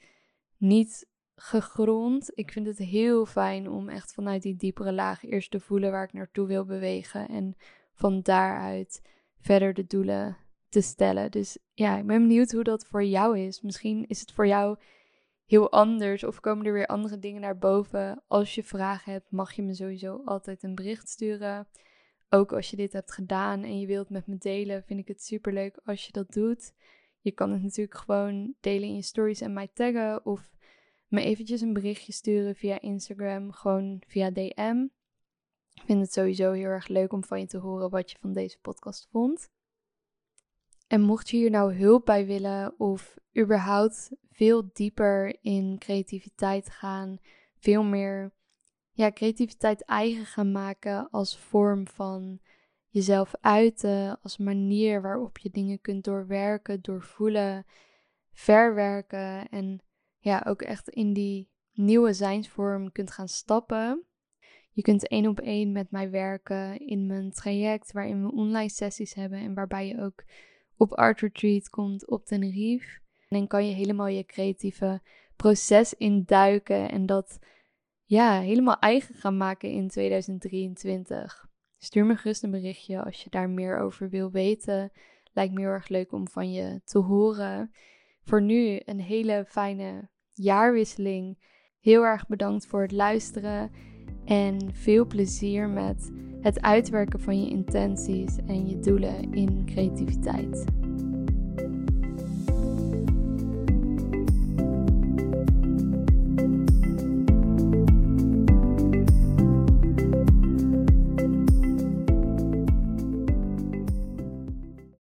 niet 0.56 1.08
gegrond. 1.34 2.30
Ik 2.34 2.52
vind 2.52 2.66
het 2.66 2.78
heel 2.78 3.26
fijn 3.26 3.70
om 3.70 3.88
echt 3.88 4.14
vanuit 4.14 4.42
die 4.42 4.56
diepere 4.56 4.92
laag 4.92 5.24
eerst 5.24 5.50
te 5.50 5.60
voelen 5.60 5.90
waar 5.90 6.04
ik 6.04 6.12
naartoe 6.12 6.46
wil 6.46 6.64
bewegen 6.64 7.28
en 7.28 7.56
van 7.92 8.20
daaruit 8.22 9.16
verder 9.48 9.74
de 9.74 9.86
doelen 9.86 10.36
te 10.68 10.80
stellen. 10.80 11.30
Dus 11.30 11.58
ja, 11.74 11.98
ik 11.98 12.06
ben 12.06 12.22
benieuwd 12.22 12.52
hoe 12.52 12.62
dat 12.62 12.86
voor 12.86 13.04
jou 13.04 13.38
is. 13.38 13.60
Misschien 13.60 14.06
is 14.06 14.20
het 14.20 14.32
voor 14.32 14.46
jou 14.46 14.78
heel 15.46 15.72
anders 15.72 16.24
of 16.24 16.40
komen 16.40 16.66
er 16.66 16.72
weer 16.72 16.86
andere 16.86 17.18
dingen 17.18 17.40
naar 17.40 17.58
boven. 17.58 18.22
Als 18.26 18.54
je 18.54 18.64
vragen 18.64 19.12
hebt, 19.12 19.30
mag 19.30 19.52
je 19.52 19.62
me 19.62 19.74
sowieso 19.74 20.22
altijd 20.24 20.62
een 20.62 20.74
bericht 20.74 21.08
sturen. 21.08 21.68
Ook 22.28 22.52
als 22.52 22.70
je 22.70 22.76
dit 22.76 22.92
hebt 22.92 23.12
gedaan 23.12 23.62
en 23.62 23.80
je 23.80 23.86
wilt 23.86 24.10
met 24.10 24.26
me 24.26 24.36
delen, 24.38 24.84
vind 24.84 25.00
ik 25.00 25.08
het 25.08 25.22
super 25.22 25.52
leuk 25.52 25.80
als 25.84 26.06
je 26.06 26.12
dat 26.12 26.32
doet. 26.32 26.72
Je 27.20 27.32
kan 27.32 27.52
het 27.52 27.62
natuurlijk 27.62 27.98
gewoon 27.98 28.54
delen 28.60 28.88
in 28.88 28.94
je 28.94 29.02
stories 29.02 29.40
en 29.40 29.52
mij 29.52 29.68
taggen 29.74 30.26
of 30.26 30.56
me 31.08 31.22
eventjes 31.22 31.60
een 31.60 31.72
berichtje 31.72 32.12
sturen 32.12 32.54
via 32.54 32.80
Instagram, 32.80 33.52
gewoon 33.52 34.02
via 34.06 34.30
DM. 34.30 34.86
Ik 35.78 35.84
vind 35.84 36.00
het 36.00 36.12
sowieso 36.12 36.52
heel 36.52 36.68
erg 36.68 36.88
leuk 36.88 37.12
om 37.12 37.24
van 37.24 37.40
je 37.40 37.46
te 37.46 37.58
horen 37.58 37.90
wat 37.90 38.10
je 38.10 38.18
van 38.20 38.32
deze 38.32 38.58
podcast 38.58 39.08
vond. 39.10 39.50
En 40.86 41.00
mocht 41.00 41.30
je 41.30 41.36
hier 41.36 41.50
nou 41.50 41.74
hulp 41.74 42.04
bij 42.04 42.26
willen 42.26 42.74
of 42.78 43.16
überhaupt 43.38 44.10
veel 44.30 44.70
dieper 44.72 45.36
in 45.40 45.76
creativiteit 45.78 46.70
gaan, 46.70 47.18
veel 47.58 47.82
meer 47.82 48.32
ja, 48.90 49.12
creativiteit 49.12 49.84
eigen 49.84 50.26
gaan 50.26 50.52
maken 50.52 51.10
als 51.10 51.38
vorm 51.38 51.86
van 51.86 52.40
jezelf 52.88 53.34
uiten, 53.40 54.20
als 54.22 54.36
manier 54.36 55.02
waarop 55.02 55.38
je 55.38 55.50
dingen 55.50 55.80
kunt 55.80 56.04
doorwerken, 56.04 56.82
doorvoelen, 56.82 57.66
verwerken 58.32 59.48
en 59.48 59.80
ja, 60.18 60.42
ook 60.46 60.62
echt 60.62 60.88
in 60.88 61.12
die 61.12 61.50
nieuwe 61.72 62.12
zijnsvorm 62.12 62.92
kunt 62.92 63.10
gaan 63.10 63.28
stappen. 63.28 64.07
Je 64.78 64.84
kunt 64.84 65.08
één 65.08 65.26
op 65.26 65.40
één 65.40 65.72
met 65.72 65.90
mij 65.90 66.10
werken 66.10 66.78
in 66.86 67.06
mijn 67.06 67.30
traject 67.30 67.92
waarin 67.92 68.22
we 68.22 68.32
online 68.32 68.68
sessies 68.68 69.14
hebben 69.14 69.38
en 69.38 69.54
waarbij 69.54 69.86
je 69.86 70.00
ook 70.02 70.24
op 70.76 70.92
Art 70.92 71.20
Retreat 71.20 71.68
komt 71.68 72.08
op 72.08 72.24
Tenerife. 72.24 73.00
En 73.28 73.38
dan 73.38 73.46
kan 73.46 73.66
je 73.66 73.74
helemaal 73.74 74.06
je 74.06 74.24
creatieve 74.24 75.00
proces 75.36 75.94
induiken 75.94 76.90
en 76.90 77.06
dat 77.06 77.38
ja, 78.04 78.40
helemaal 78.40 78.78
eigen 78.78 79.14
gaan 79.14 79.36
maken 79.36 79.70
in 79.70 79.88
2023. 79.88 81.48
Stuur 81.78 82.06
me 82.06 82.16
gerust 82.16 82.42
een 82.42 82.50
berichtje 82.50 83.04
als 83.04 83.22
je 83.22 83.30
daar 83.30 83.50
meer 83.50 83.78
over 83.78 84.08
wil 84.08 84.30
weten. 84.30 84.92
Lijkt 85.32 85.54
me 85.54 85.60
heel 85.60 85.68
erg 85.68 85.88
leuk 85.88 86.12
om 86.12 86.28
van 86.28 86.52
je 86.52 86.80
te 86.84 86.98
horen. 86.98 87.72
voor 88.24 88.42
nu 88.42 88.80
een 88.84 89.00
hele 89.00 89.44
fijne 89.48 90.08
jaarwisseling. 90.32 91.38
Heel 91.80 92.02
erg 92.02 92.26
bedankt 92.26 92.66
voor 92.66 92.82
het 92.82 92.92
luisteren 92.92 93.70
en 94.24 94.56
veel 94.72 95.06
plezier 95.06 95.68
met 95.68 96.10
het 96.40 96.62
uitwerken 96.62 97.20
van 97.20 97.42
je 97.42 97.50
intenties 97.50 98.36
en 98.46 98.68
je 98.68 98.78
doelen 98.78 99.32
in 99.32 99.62
creativiteit. 99.66 100.64